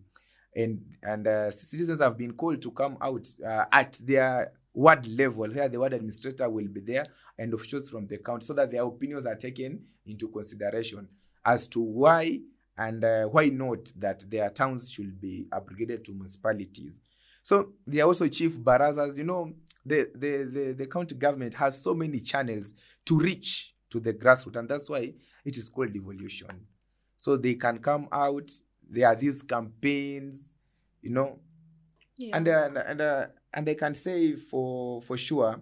and 0.56 0.82
and 1.04 1.28
uh, 1.28 1.52
citizens 1.52 2.00
have 2.00 2.18
been 2.18 2.34
called 2.34 2.62
to 2.62 2.72
come 2.72 2.98
out 3.02 3.28
uh, 3.46 3.66
at 3.72 4.00
their 4.04 4.52
ward 4.74 5.06
level, 5.08 5.48
where 5.50 5.70
the 5.70 5.80
ward 5.80 5.94
administrator 5.94 6.50
will 6.50 6.68
be 6.68 6.82
there, 6.82 7.04
and 7.38 7.54
officials 7.54 7.90
from 7.90 8.08
the 8.08 8.18
county, 8.18 8.46
so 8.46 8.54
that 8.54 8.72
their 8.72 8.84
opinions 8.84 9.26
are 9.26 9.36
taken 9.36 9.84
into 10.06 10.28
consideration 10.30 11.08
as 11.46 11.68
to 11.68 11.80
why 11.82 12.40
and 12.78 13.04
uh, 13.04 13.26
why 13.26 13.50
not 13.50 13.92
that 13.98 14.24
their 14.30 14.50
towns 14.50 14.92
should 14.92 15.20
be 15.20 15.48
upgraded 15.52 16.04
to 16.04 16.14
municipalities. 16.14 17.00
So 17.44 17.74
there 17.86 18.04
are 18.04 18.08
also 18.08 18.28
chief 18.28 18.58
barazas. 18.58 19.18
You 19.18 19.24
know, 19.26 19.54
the, 19.86 20.10
the, 20.16 20.50
the, 20.52 20.74
the 20.74 20.88
county 20.88 21.16
government 21.16 21.56
has 21.56 21.82
so 21.82 21.94
many 21.94 22.20
channels 22.20 22.74
to 23.06 23.20
reach 23.20 23.74
to 23.90 24.00
the 24.00 24.14
grassroots, 24.14 24.58
and 24.58 24.70
that's 24.70 24.90
why 24.90 25.14
it 25.44 25.58
is 25.58 25.70
called 25.70 25.94
devolution. 25.94 26.48
So 27.22 27.38
they 27.38 27.54
can 27.54 27.78
come 27.78 28.08
out. 28.12 28.50
There 28.90 29.08
are 29.08 29.16
these 29.16 29.44
campaigns, 29.44 30.54
you 31.04 31.12
know, 31.12 31.38
Yeah. 32.18 32.36
and 32.38 32.48
uh, 32.48 32.84
and 32.88 33.00
uh, 33.02 33.28
and 33.54 33.70
I 33.70 33.76
can 33.76 33.94
say 33.94 34.36
for 34.36 35.00
for 35.04 35.18
sure, 35.18 35.62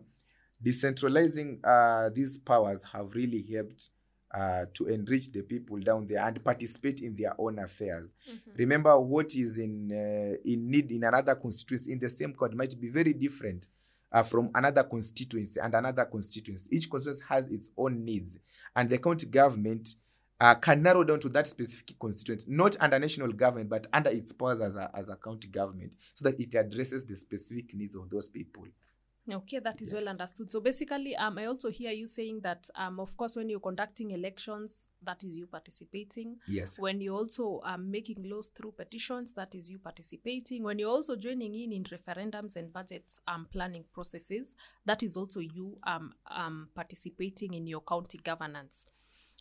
decentralizing 0.64 1.60
uh, 1.62 2.12
these 2.14 2.38
powers 2.38 2.84
have 2.94 3.14
really 3.14 3.42
helped 3.54 3.90
uh, 4.34 4.68
to 4.74 4.88
enrich 4.88 5.34
the 5.34 5.42
people 5.42 5.78
down 5.80 6.08
there 6.08 6.26
and 6.26 6.42
participate 6.42 7.02
in 7.02 7.14
their 7.18 7.34
own 7.38 7.60
affairs. 7.60 8.14
Remember, 8.56 8.98
what 8.98 9.36
is 9.36 9.60
in 9.60 9.92
uh, 9.92 10.38
in 10.46 10.72
need 10.72 10.90
in 10.92 11.04
another 11.04 11.36
constituency 11.36 11.92
in 11.92 12.00
the 12.00 12.10
same 12.10 12.34
court 12.34 12.54
might 12.56 12.80
be 12.80 12.88
very 12.88 13.12
different 13.14 13.68
uh, 14.14 14.24
from 14.24 14.50
another 14.56 14.84
constituency 14.84 15.60
and 15.60 15.74
another 15.74 16.06
constituency. 16.06 16.70
Each 16.72 16.90
constituency 16.90 17.26
has 17.28 17.50
its 17.50 17.70
own 17.78 18.06
needs, 18.06 18.40
and 18.74 18.90
the 18.90 18.98
county 18.98 19.26
government 19.28 19.90
uh, 20.40 20.56
can 20.56 20.82
narrow 20.82 21.04
down 21.04 21.20
to 21.20 21.30
that 21.30 21.48
specific 21.48 21.98
constituency, 22.00 22.46
not 22.50 22.78
under 22.80 23.00
national 23.00 23.32
government, 23.34 23.70
but 23.70 23.88
under 23.92 24.10
its 24.10 24.32
powers 24.32 24.62
as 24.62 24.76
a, 24.76 24.90
as 24.96 25.10
a 25.10 25.16
county 25.16 25.48
government, 25.48 25.92
so 26.14 26.24
that 26.24 26.40
it 26.40 26.56
addresses 26.56 27.06
the 27.06 27.16
specific 27.16 27.74
needs 27.74 27.96
of 27.96 28.10
those 28.10 28.30
people. 28.30 28.66
Okay, 29.32 29.60
that 29.60 29.80
is 29.82 29.94
well 29.94 30.10
understood. 30.10 30.50
So 30.50 30.60
basically, 30.60 31.16
um, 31.16 31.38
I 31.38 31.46
also 31.46 31.70
hear 31.70 31.92
you 31.92 32.08
saying 32.08 32.40
that, 32.42 32.68
um, 32.76 33.00
of 33.00 33.16
course, 33.16 33.36
when 33.36 33.48
you're 33.48 33.60
conducting 33.60 34.10
elections, 34.12 34.88
that 35.04 35.24
is 35.24 35.38
you 35.38 35.46
participating. 35.46 36.38
Yes. 36.48 36.80
When 36.80 37.00
you're 37.00 37.16
also 37.16 37.62
um, 37.64 37.92
making 37.92 38.28
laws 38.28 38.48
through 38.48 38.72
petitions, 38.72 39.34
that 39.34 39.54
is 39.54 39.70
you 39.70 39.78
participating. 39.78 40.64
When 40.64 40.80
you're 40.80 40.90
also 40.90 41.16
joining 41.16 41.54
in 41.54 41.72
in 41.72 41.84
referendums 41.84 42.56
and 42.56 42.74
budget 42.74 43.12
um, 43.28 43.46
planning 43.52 43.84
processes, 43.94 44.56
that 44.86 45.04
is 45.04 45.16
also 45.16 45.42
you 45.42 45.78
um, 45.86 46.14
um, 46.32 46.70
participating 46.74 47.54
in 47.54 47.68
your 47.68 47.82
county 47.82 48.20
governance. 48.24 48.88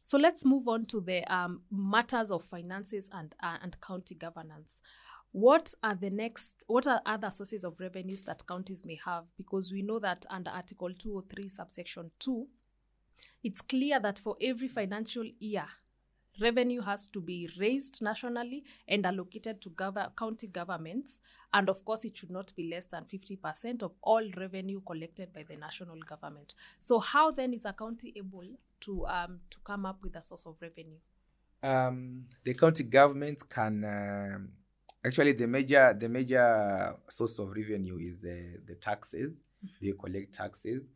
So 0.09 0.17
let's 0.17 0.43
move 0.43 0.69
on 0.69 0.87
to 0.87 1.03
the 1.03 1.23
um, 1.31 1.61
matters 1.71 2.31
of 2.31 2.43
finances 2.43 3.11
and 3.13 3.35
uh, 3.43 3.59
and 3.63 3.79
county 3.83 4.15
governance. 4.15 4.81
What 5.33 5.75
are 5.83 5.95
the 5.95 6.09
next? 6.09 6.65
What 6.67 6.87
are 6.87 7.03
other 7.05 7.31
sources 7.31 7.63
of 7.63 7.79
revenues 7.79 8.23
that 8.23 8.47
counties 8.47 8.87
may 8.87 8.99
have? 9.05 9.25
Because 9.37 9.71
we 9.71 9.83
know 9.83 9.99
that 9.99 10.25
under 10.31 10.51
Article 10.51 10.95
two 10.99 11.13
or 11.13 11.25
three, 11.29 11.51
subsection 11.51 12.11
two, 12.19 12.47
it's 13.45 13.61
clear 13.61 14.01
that 14.01 14.19
for 14.19 14.35
every 14.41 14.67
financial 14.67 15.27
year, 15.39 15.67
revenue 16.41 16.81
has 16.81 17.07
to 17.09 17.21
be 17.21 17.51
raised 17.61 18.01
nationally 18.01 18.65
and 18.89 19.05
allocated 19.05 19.61
to 19.61 19.69
gov- 19.69 20.17
county 20.17 20.47
governments. 20.47 21.21
And 21.53 21.69
of 21.69 21.85
course, 21.85 22.07
it 22.07 22.17
should 22.17 22.31
not 22.31 22.57
be 22.57 22.71
less 22.71 22.87
than 22.87 23.05
50% 23.05 23.83
of 23.83 23.93
all 24.01 24.27
revenue 24.39 24.81
collected 24.81 25.35
by 25.35 25.43
the 25.43 25.57
national 25.57 25.99
government. 26.01 26.55
So, 26.81 26.99
how 26.99 27.31
then 27.31 27.53
is 27.53 27.67
a 27.67 27.75
county 27.75 28.15
able 28.17 28.49
to, 28.81 29.07
um, 29.07 29.41
to 29.51 29.59
come 29.65 29.87
up 29.87 29.99
with 30.03 30.17
a 30.17 30.23
source 30.23 30.47
of 30.47 30.57
revenue? 30.61 30.99
um, 31.63 32.25
the 32.45 32.55
county 32.55 32.85
government 32.85 33.43
can 33.49 33.85
um, 33.85 34.51
actually 35.05 35.33
the 35.33 35.47
major 35.47 35.95
the 35.99 36.09
major 36.09 36.95
source 37.09 37.39
of 37.39 37.51
revenue 37.51 37.99
is 37.99 38.21
the 38.21 38.61
the 38.67 38.75
taxes. 38.77 39.41
They 39.83 39.93
collect 39.93 40.35
taxes. 40.35 40.87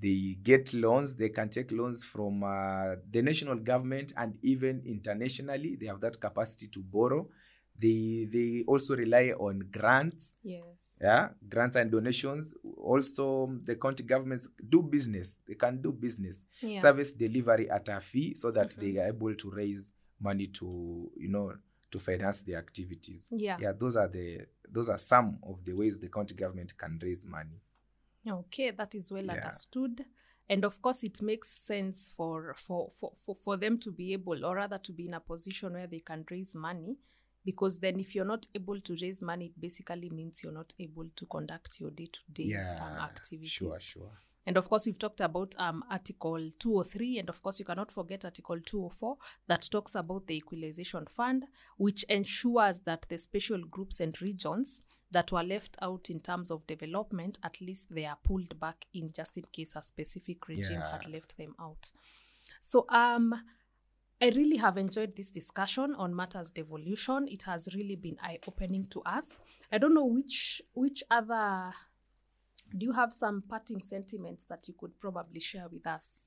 They 0.00 0.36
get 0.42 0.72
loans. 0.72 1.16
They 1.16 1.30
can 1.30 1.48
take 1.48 1.72
loans 1.72 2.04
from 2.04 2.44
uh, 2.44 2.96
the 3.10 3.22
national 3.22 3.56
government 3.56 4.12
and 4.16 4.36
even 4.42 4.82
internationally. 4.86 5.76
They 5.80 5.86
have 5.86 6.00
that 6.00 6.20
capacity 6.20 6.68
to 6.68 6.80
borrow 6.80 7.28
they 7.78 8.26
they 8.30 8.64
also 8.66 8.94
rely 8.96 9.32
on 9.38 9.68
grants 9.70 10.36
Yes. 10.42 10.96
yeah 11.00 11.30
grants 11.48 11.76
and 11.76 11.90
donations 11.90 12.54
also 12.76 13.46
the 13.64 13.74
county 13.76 14.04
governments 14.04 14.48
do 14.68 14.82
business 14.82 15.36
they 15.46 15.54
can 15.54 15.80
do 15.82 15.92
business 15.92 16.46
Yeah. 16.62 16.80
service 16.80 17.12
delivery 17.12 17.68
at 17.68 17.88
a 17.88 18.00
fee 18.00 18.34
so 18.36 18.50
that 18.52 18.70
Mhm. 18.76 18.80
they 18.80 18.98
are 19.00 19.08
able 19.08 19.34
to 19.34 19.50
raise 19.50 19.92
money 20.20 20.46
to 20.48 21.10
you 21.16 21.28
know 21.28 21.54
to 21.90 21.98
finance 21.98 22.42
their 22.42 22.58
activities 22.58 23.28
Yeah. 23.32 23.58
yeah 23.60 23.72
those 23.72 23.96
are 23.96 24.08
the 24.08 24.46
those 24.70 24.88
are 24.88 24.98
some 24.98 25.38
of 25.42 25.64
the 25.64 25.72
ways 25.72 25.98
the 25.98 26.08
county 26.08 26.34
government 26.34 26.76
can 26.76 26.98
raise 27.02 27.24
money 27.26 27.60
Okay, 28.26 28.70
that 28.70 28.94
is 28.94 29.12
well 29.12 29.26
Yeah. 29.26 29.32
understood. 29.34 30.02
And 30.48 30.64
of 30.64 30.80
course, 30.80 31.04
it 31.04 31.20
makes 31.20 31.48
sense 31.50 32.10
for, 32.10 32.54
for, 32.54 32.90
for, 32.90 33.12
for, 33.14 33.34
for 33.34 33.56
them 33.58 33.78
to 33.80 33.92
be 33.92 34.14
able, 34.14 34.44
or 34.46 34.56
rather 34.56 34.78
to 34.78 34.92
be 34.92 35.06
in 35.08 35.12
a 35.14 35.20
position 35.20 35.74
where 35.74 35.86
they 35.86 36.00
can 36.00 36.24
raise 36.30 36.54
money. 36.54 36.96
Because 37.44 37.78
then, 37.78 38.00
if 38.00 38.14
you're 38.14 38.24
not 38.24 38.46
able 38.54 38.80
to 38.80 38.96
raise 39.00 39.22
money, 39.22 39.46
it 39.46 39.60
basically 39.60 40.10
means 40.10 40.42
you're 40.42 40.52
not 40.52 40.72
able 40.80 41.06
to 41.14 41.26
conduct 41.26 41.80
your 41.80 41.90
day 41.90 42.08
to 42.10 42.20
day 42.32 42.44
yeah 42.44 42.98
activities. 43.02 43.50
sure 43.50 43.78
sure 43.80 44.10
And 44.46 44.56
of 44.56 44.68
course, 44.68 44.86
we've 44.86 44.98
talked 44.98 45.20
about 45.20 45.54
um, 45.58 45.84
Article 45.90 46.50
203, 46.58 47.18
and 47.18 47.28
of 47.30 47.42
course, 47.42 47.58
you 47.58 47.64
cannot 47.64 47.90
forget 47.90 48.24
Article 48.24 48.60
204 48.60 49.16
that 49.48 49.68
talks 49.70 49.94
about 49.94 50.26
the 50.26 50.36
Equalization 50.36 51.06
Fund, 51.06 51.46
which 51.78 52.04
ensures 52.04 52.80
that 52.80 53.06
the 53.08 53.16
special 53.18 53.62
groups 53.64 54.00
and 54.00 54.20
regions 54.20 54.82
that 55.10 55.32
were 55.32 55.42
left 55.42 55.76
out 55.80 56.10
in 56.10 56.20
terms 56.20 56.50
of 56.50 56.66
development, 56.66 57.38
at 57.42 57.60
least 57.60 57.86
they 57.94 58.04
are 58.04 58.18
pulled 58.22 58.58
back 58.60 58.84
in 58.92 59.10
just 59.12 59.36
in 59.38 59.44
case 59.52 59.76
a 59.76 59.82
specific 59.82 60.46
regime 60.48 60.80
had 60.80 61.08
left 61.08 61.38
them 61.38 61.54
out. 61.58 61.92
So, 62.60 62.84
um, 62.90 63.34
I 64.22 64.28
really 64.30 64.56
have 64.58 64.78
enjoyed 64.78 65.16
this 65.16 65.30
discussion 65.30 65.94
on 65.96 66.14
matters 66.14 66.50
devolution. 66.50 67.28
It 67.28 67.42
has 67.44 67.68
really 67.74 67.96
been 67.96 68.16
eye 68.22 68.38
opening 68.46 68.86
to 68.90 69.02
us. 69.02 69.40
I 69.70 69.78
don't 69.78 69.94
know 69.94 70.04
which 70.06 70.62
which 70.72 71.02
other 71.10 71.72
do 72.76 72.86
you 72.86 72.92
have 72.92 73.12
some 73.12 73.42
parting 73.42 73.82
sentiments 73.82 74.46
that 74.46 74.66
you 74.68 74.74
could 74.78 74.98
probably 75.00 75.40
share 75.40 75.68
with 75.68 75.86
us? 75.86 76.20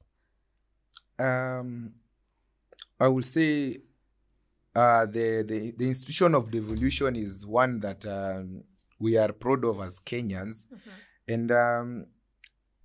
um 1.19 1.91
i 2.99 3.07
will 3.07 3.23
say 3.23 3.81
uh 4.75 5.03
the 5.07 5.43
the, 5.47 5.71
the 5.71 5.87
institution 5.87 6.35
of 6.35 6.51
devolution 6.51 7.15
is 7.15 7.43
one 7.43 7.79
that 7.79 8.05
um, 8.05 8.63
we 8.99 9.17
are 9.17 9.31
proud 9.33 9.65
of 9.65 9.79
as 9.79 9.99
kenyans 9.99 10.67
And 11.27 11.51
um, 11.51 12.05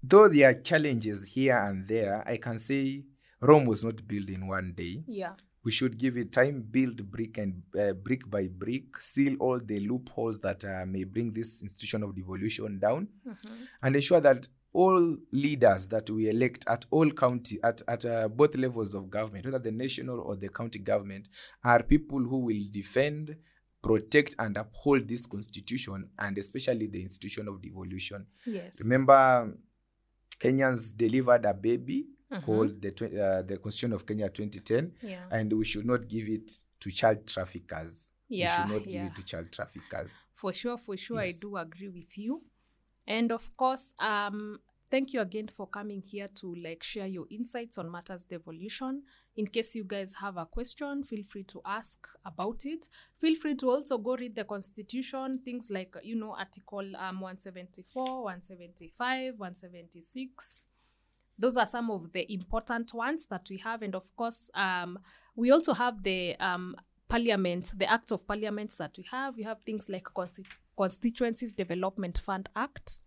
though 0.03 0.29
there 0.29 0.51
are 0.51 0.55
challenges 0.55 1.25
here 1.25 1.57
and 1.59 1.87
there, 1.87 2.25
I 2.27 2.37
can 2.38 2.59
say 2.59 3.05
Rome 3.42 3.66
was 3.66 3.85
not 3.85 4.07
built 4.07 4.28
in 4.28 4.46
one 4.46 4.72
day. 4.74 5.02
Yeah. 5.07 5.33
We 5.64 5.70
should 5.72 5.98
give 5.98 6.16
it 6.16 6.33
time, 6.33 6.64
build 6.70 7.11
brick 7.11 7.38
and 7.38 7.62
uh, 7.78 7.92
brick 7.92 8.28
by 8.28 8.48
brick, 8.48 9.00
seal 9.00 9.37
all 9.38 9.61
the 9.61 9.81
loopholes 9.81 10.40
that 10.40 10.64
uh, 10.64 10.85
may 10.87 11.05
bring 11.05 11.33
this 11.33 11.62
institution 11.62 12.02
of 12.02 12.14
devolution 12.16 12.78
down, 12.81 13.09
and 13.83 13.94
ensure 13.94 14.20
that 14.20 14.48
all 14.72 15.16
leaders 15.33 15.87
that 15.88 16.09
we 16.11 16.28
elect 16.28 16.64
at 16.66 16.85
all 16.90 17.11
county 17.11 17.59
at, 17.62 17.83
at 17.87 18.05
uh, 18.05 18.26
both 18.26 18.57
levels 18.57 18.94
of 18.94 19.11
government, 19.11 19.44
whether 19.44 19.59
the 19.59 19.70
national 19.70 20.18
or 20.20 20.35
the 20.35 20.48
county 20.48 20.78
government, 20.81 21.28
are 21.62 21.83
people 21.83 22.18
who 22.18 22.38
will 22.38 22.64
defend, 22.72 23.37
protect, 23.83 24.35
and 24.38 24.57
uphold 24.57 25.07
this 25.07 25.26
constitution, 25.26 26.09
and 26.18 26.38
especially 26.38 26.87
the 26.87 27.02
institution 27.02 27.46
of 27.46 27.62
devolution. 27.62 28.26
Yes. 28.46 28.81
Remember, 28.81 29.52
Kenyans 30.40 30.96
delivered 30.96 31.44
a 31.44 31.55
baby 31.55 32.07
Mhm. 32.33 32.42
called 32.45 32.81
the 32.83 32.90
uh, 32.90 33.42
the 33.42 33.59
Constitution 33.59 33.92
of 33.92 34.07
Kenya 34.07 34.29
2010, 34.29 34.92
Yeah. 35.03 35.29
and 35.31 35.53
we 35.53 35.64
should 35.64 35.87
not 35.87 36.09
give 36.09 36.29
it 36.29 36.62
to 36.81 36.90
child 36.90 37.27
traffickers. 37.27 38.12
we 38.31 38.38
Yeah. 38.38 38.57
should 38.57 38.73
not 38.75 38.85
give 38.87 39.05
it 39.05 39.14
to 39.14 39.23
child 39.23 39.51
traffickers. 39.53 40.23
For 40.35 40.55
sure, 40.55 40.79
for 40.79 40.97
sure, 40.97 41.23
Yes. 41.23 41.37
I 41.37 41.40
do 41.40 41.57
agree 41.59 41.88
with 41.88 42.16
you. 42.16 42.42
And 43.07 43.31
of 43.31 43.55
course, 43.57 43.92
um, 43.99 44.59
thank 44.90 45.12
you 45.12 45.21
again 45.21 45.49
for 45.49 45.66
coming 45.68 46.01
here 46.01 46.29
to 46.29 46.55
like 46.55 46.83
share 46.83 47.07
your 47.07 47.27
insights 47.31 47.77
on 47.79 47.90
matters 47.90 48.25
devolution. 48.25 49.03
In 49.37 49.47
case 49.47 49.75
you 49.75 49.85
guys 49.85 50.14
have 50.14 50.38
a 50.38 50.47
question, 50.47 51.05
feel 51.05 51.25
free 51.25 51.45
to 51.45 51.61
ask 51.64 51.99
about 52.25 52.64
it. 52.64 52.88
Feel 53.18 53.37
free 53.37 53.55
to 53.57 53.68
also 53.71 53.99
go 53.99 54.16
read 54.16 54.35
the 54.35 54.45
constitution, 54.45 55.38
things 55.45 55.68
like 55.71 55.95
you 56.03 56.16
know 56.16 56.35
Article 56.35 56.97
um, 56.97 57.21
174, 57.21 58.23
175, 58.25 59.38
176. 59.38 60.64
Those 61.38 61.57
are 61.57 61.66
some 61.66 61.90
of 61.90 62.12
the 62.12 62.31
important 62.33 62.92
ones 62.95 63.27
that 63.27 63.47
we 63.51 63.59
have, 63.59 63.83
and 63.83 63.95
of 63.95 64.14
course, 64.16 64.51
um, 64.55 64.99
we 65.35 65.51
also 65.51 65.73
have 65.75 66.03
the 66.03 66.37
um, 66.37 66.77
parliament, 67.09 67.73
the 67.77 67.90
acts 67.90 68.11
of 68.11 68.27
parliaments 68.27 68.77
that 68.77 68.97
we 68.97 69.05
have. 69.11 69.37
We 69.37 69.42
have 69.42 69.61
things 69.62 69.88
like 69.88 70.05
Consti- 70.05 70.47
Constituencies 70.77 71.53
Development 71.53 72.18
Fund 72.18 72.49
Act 72.55 73.01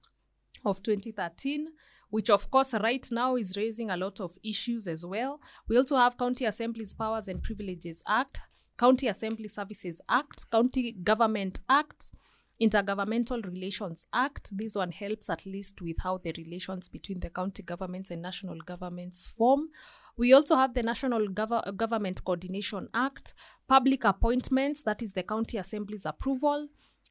of 0.66 0.82
2013, 0.84 1.68
which 2.10 2.30
of 2.30 2.50
course 2.52 2.74
right 2.74 3.08
now 3.12 3.36
is 3.36 3.58
raising 3.58 3.90
a 3.90 3.98
lot 3.98 4.20
of 4.20 4.38
issues 4.44 4.88
as 4.88 5.06
well. 5.06 5.40
We 5.68 5.78
also 5.78 5.98
have 5.98 6.18
County 6.18 6.46
Assemblies 6.46 6.94
Powers 6.94 7.28
and 7.28 7.42
Privileges 7.42 8.04
Act, 8.08 8.40
County 8.78 9.08
Assembly 9.08 9.48
Services 9.48 10.02
Act, 10.10 10.50
County 10.52 10.92
Government 10.92 11.60
Act, 11.70 12.12
Intergovernmental 12.62 13.46
Relations 13.46 14.08
Act. 14.14 14.58
This 14.58 14.76
one 14.76 14.92
helps 14.92 15.30
at 15.30 15.46
least 15.46 15.82
with 15.82 15.98
how 16.00 16.18
the 16.18 16.34
relations 16.38 16.88
between 16.88 17.20
the 17.20 17.30
county 17.30 17.64
governments 17.64 18.12
and 18.12 18.22
national 18.22 18.60
governments 18.60 19.28
form. 19.28 19.70
We 20.18 20.32
also 20.32 20.56
have 20.56 20.74
the 20.74 20.84
National 20.84 21.28
Gov- 21.28 21.76
Government 21.76 22.24
Coordination 22.24 22.88
Act, 22.94 23.34
Public 23.68 24.06
Appointments, 24.06 24.82
that 24.84 25.02
is 25.02 25.12
the 25.12 25.24
County 25.24 25.58
Assembly's 25.58 26.06
approval. 26.06 26.70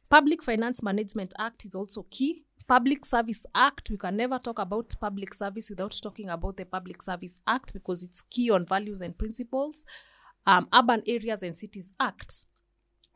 Public 0.08 0.42
Finance 0.42 0.82
Management 0.82 1.34
Act 1.38 1.66
is 1.66 1.74
also 1.74 2.06
key. 2.10 2.44
Public 2.66 3.04
Service 3.04 3.44
Act, 3.54 3.90
we 3.90 3.98
can 3.98 4.16
never 4.16 4.38
talk 4.38 4.58
about 4.58 4.94
public 4.98 5.34
service 5.34 5.68
without 5.68 5.94
talking 6.02 6.30
about 6.30 6.56
the 6.56 6.64
Public 6.64 7.02
Service 7.02 7.38
Act 7.46 7.74
because 7.74 8.02
it's 8.02 8.22
key 8.22 8.48
on 8.48 8.64
values 8.64 9.02
and 9.02 9.18
principles. 9.18 9.84
Um, 10.46 10.68
Urban 10.72 11.02
Areas 11.06 11.42
and 11.42 11.54
Cities 11.54 11.92
Act. 12.00 12.46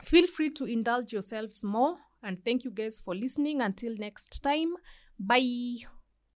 Feel 0.04 0.26
free 0.26 0.50
to 0.50 0.66
indulge 0.66 1.14
yourselves 1.14 1.64
more 1.64 1.96
and 2.22 2.44
thank 2.44 2.64
you 2.64 2.70
guys 2.70 2.98
for 2.98 3.14
listening. 3.14 3.60
Until 3.60 3.96
next 3.96 4.42
time, 4.42 4.74
bye. 5.18 5.88